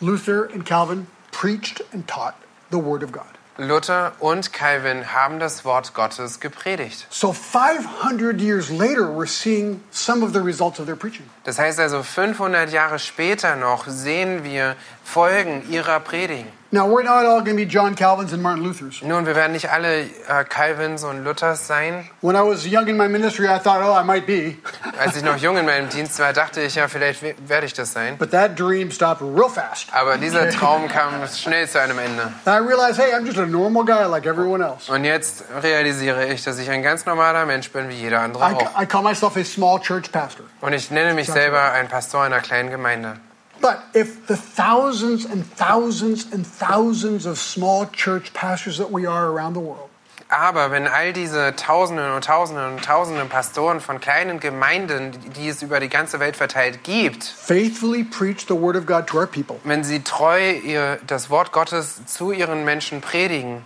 Luther 0.00 0.48
and 0.52 0.64
Calvin 0.64 1.08
preached 1.32 1.82
and 1.92 2.06
taught 2.06 2.36
the 2.70 2.78
Word 2.78 3.02
of 3.02 3.12
God. 3.12 3.37
Luther 3.58 4.12
und 4.20 4.52
Calvin 4.52 5.12
haben 5.12 5.40
das 5.40 5.64
Wort 5.64 5.92
Gottes 5.92 6.38
gepredigt. 6.38 7.08
So 7.10 7.32
500 7.32 8.40
years 8.40 8.70
later, 8.70 9.08
we're 9.08 9.26
seeing 9.26 9.82
some 9.90 10.24
of 10.24 10.32
the 10.32 10.38
results 10.38 10.78
of 10.78 10.86
their 10.86 10.94
preaching. 10.94 11.28
Das 11.42 11.58
heißt 11.58 11.80
also, 11.80 12.04
500 12.04 12.70
Jahre 12.70 13.00
später 13.00 13.56
noch 13.56 13.88
sehen 13.88 14.44
wir 14.44 14.76
Folgen 15.02 15.68
ihrer 15.68 15.98
Predigen. 15.98 16.46
Now, 16.70 16.86
we're 16.86 17.02
not 17.02 17.24
all 17.24 17.40
going 17.40 17.56
to 17.56 17.64
be 17.64 17.64
John 17.64 17.94
Calvin's 17.94 18.34
and 18.34 18.42
Martin 18.42 18.62
Luther's. 18.62 19.00
Nun, 19.00 19.24
wir 19.24 19.34
werden 19.34 19.52
nicht 19.52 19.70
alle 19.70 20.02
äh, 20.02 20.44
Calvins 20.46 21.02
und 21.02 21.24
Luthers 21.24 21.66
sein. 21.66 22.10
When 22.20 22.36
I 22.36 22.42
was 22.42 22.66
young 22.66 22.86
in 22.88 22.98
my 22.98 23.08
ministry, 23.08 23.46
I 23.46 23.58
thought, 23.58 23.80
oh, 23.82 23.94
I 23.98 24.02
might 24.04 24.26
be. 24.26 24.58
Als 24.98 25.16
ich 25.16 25.22
noch 25.22 25.38
jung 25.38 25.56
in 25.56 25.64
meinem 25.64 25.88
Dienst 25.88 26.18
war, 26.18 26.34
dachte 26.34 26.60
ich 26.60 26.74
ja, 26.74 26.88
vielleicht 26.88 27.22
we- 27.22 27.34
werde 27.46 27.64
ich 27.64 27.72
das 27.72 27.94
sein. 27.94 28.18
But 28.18 28.32
that 28.32 28.58
dream 28.60 28.90
stopped 28.90 29.22
real 29.22 29.48
fast. 29.48 29.86
Aber 29.94 30.18
dieser 30.18 30.50
Traum 30.58 30.88
kam 30.88 31.26
schnell 31.28 31.66
zu 31.66 31.80
einem 31.80 31.98
Ende. 31.98 32.24
And 32.44 32.46
I 32.46 32.58
realized, 32.58 32.98
hey, 33.00 33.14
I'm 33.14 33.24
just 33.24 33.38
a 33.38 33.46
normal 33.46 33.86
guy 33.86 34.04
like 34.04 34.26
everyone 34.26 34.62
else. 34.62 34.92
Und 34.92 35.04
jetzt 35.04 35.44
realisiere 35.62 36.26
ich, 36.26 36.44
dass 36.44 36.58
ich 36.58 36.68
ein 36.68 36.82
ganz 36.82 37.06
normaler 37.06 37.46
Mensch 37.46 37.70
bin, 37.70 37.88
wie 37.88 37.94
jeder 37.94 38.20
andere 38.20 38.44
I, 38.44 38.54
auch. 38.54 38.82
I 38.82 38.84
call 38.84 39.02
myself 39.02 39.38
a 39.38 39.44
small 39.44 39.80
church 39.80 40.12
pastor. 40.12 40.44
Und 40.60 40.74
ich 40.74 40.90
nenne 40.90 41.14
mich 41.14 41.28
selber 41.28 41.72
ein 41.72 41.88
Pastor 41.88 42.24
einer 42.24 42.40
kleinen 42.40 42.68
Gemeinde. 42.68 43.14
But 43.60 43.78
if 43.94 44.26
the 44.26 44.36
thousands 44.36 45.24
and 45.24 45.44
thousands 45.56 46.26
and 46.32 46.46
thousands 46.46 47.26
of 47.26 47.38
small 47.38 47.86
church 47.86 48.32
pastors 48.32 48.78
that 48.78 48.90
we 48.90 49.06
are 49.06 49.26
around 49.28 49.54
the 49.54 49.60
world 49.60 49.88
Aber 50.30 50.70
wenn 50.70 50.86
all 50.86 51.14
diese 51.14 51.56
Tausenden 51.56 52.12
und 52.12 52.24
Tausenden 52.24 52.74
und 52.74 52.84
Tausenden 52.84 53.30
Pastoren 53.30 53.80
von 53.80 53.98
kleinen 53.98 54.40
Gemeinden, 54.40 55.12
die 55.36 55.48
es 55.48 55.62
über 55.62 55.80
die 55.80 55.88
ganze 55.88 56.20
Welt 56.20 56.36
verteilt 56.36 56.84
gibt, 56.84 57.24
faithfully 57.24 58.04
preach 58.04 58.46
the 58.46 58.54
word 58.54 58.76
of 58.76 58.84
God 58.84 59.06
to 59.06 59.18
our 59.18 59.26
people, 59.26 59.56
wenn 59.64 59.84
sie 59.84 60.02
treu 60.02 60.52
ihr, 60.52 60.98
das 61.06 61.30
Wort 61.30 61.52
Gottes 61.52 62.04
zu 62.04 62.30
ihren 62.30 62.64
Menschen 62.64 63.00
predigen, 63.00 63.64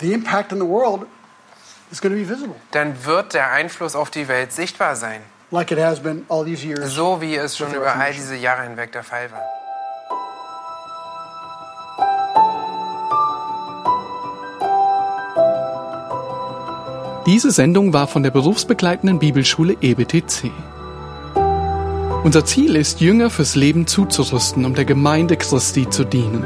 the 0.00 0.12
impact 0.12 0.52
in 0.52 0.58
the 0.58 0.66
world 0.66 1.06
is 1.90 2.02
going 2.02 2.14
to 2.14 2.20
be 2.20 2.28
visible, 2.28 2.56
dann 2.72 3.06
wird 3.06 3.32
der 3.32 3.50
Einfluss 3.50 3.96
auf 3.96 4.10
die 4.10 4.28
Welt 4.28 4.52
sichtbar 4.52 4.96
sein. 4.96 5.22
Like 5.50 5.72
it 5.72 5.78
has 5.78 6.00
been 6.00 6.24
all 6.28 6.44
these 6.44 6.64
years. 6.64 6.94
So 6.94 7.20
wie 7.20 7.34
es 7.36 7.56
schon 7.56 7.74
über 7.74 7.96
all 7.96 8.12
diese 8.12 8.36
Jahre 8.36 8.62
hinweg 8.62 8.92
der 8.92 9.02
Fall 9.02 9.30
war. 9.30 9.42
Diese 17.26 17.50
Sendung 17.50 17.92
war 17.92 18.08
von 18.08 18.22
der 18.22 18.30
berufsbegleitenden 18.30 19.18
Bibelschule 19.18 19.76
EBTC. 19.80 20.50
Unser 22.24 22.44
Ziel 22.44 22.76
ist, 22.76 23.00
Jünger 23.00 23.30
fürs 23.30 23.54
Leben 23.54 23.86
zuzurüsten, 23.86 24.64
um 24.64 24.74
der 24.74 24.84
Gemeinde 24.84 25.36
Christi 25.36 25.88
zu 25.88 26.04
dienen. 26.04 26.44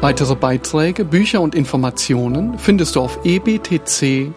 Weitere 0.00 0.36
Beiträge, 0.36 1.04
Bücher 1.04 1.40
und 1.40 1.54
Informationen 1.54 2.58
findest 2.58 2.96
du 2.96 3.00
auf 3.00 3.18
ebtc.org. 3.24 4.34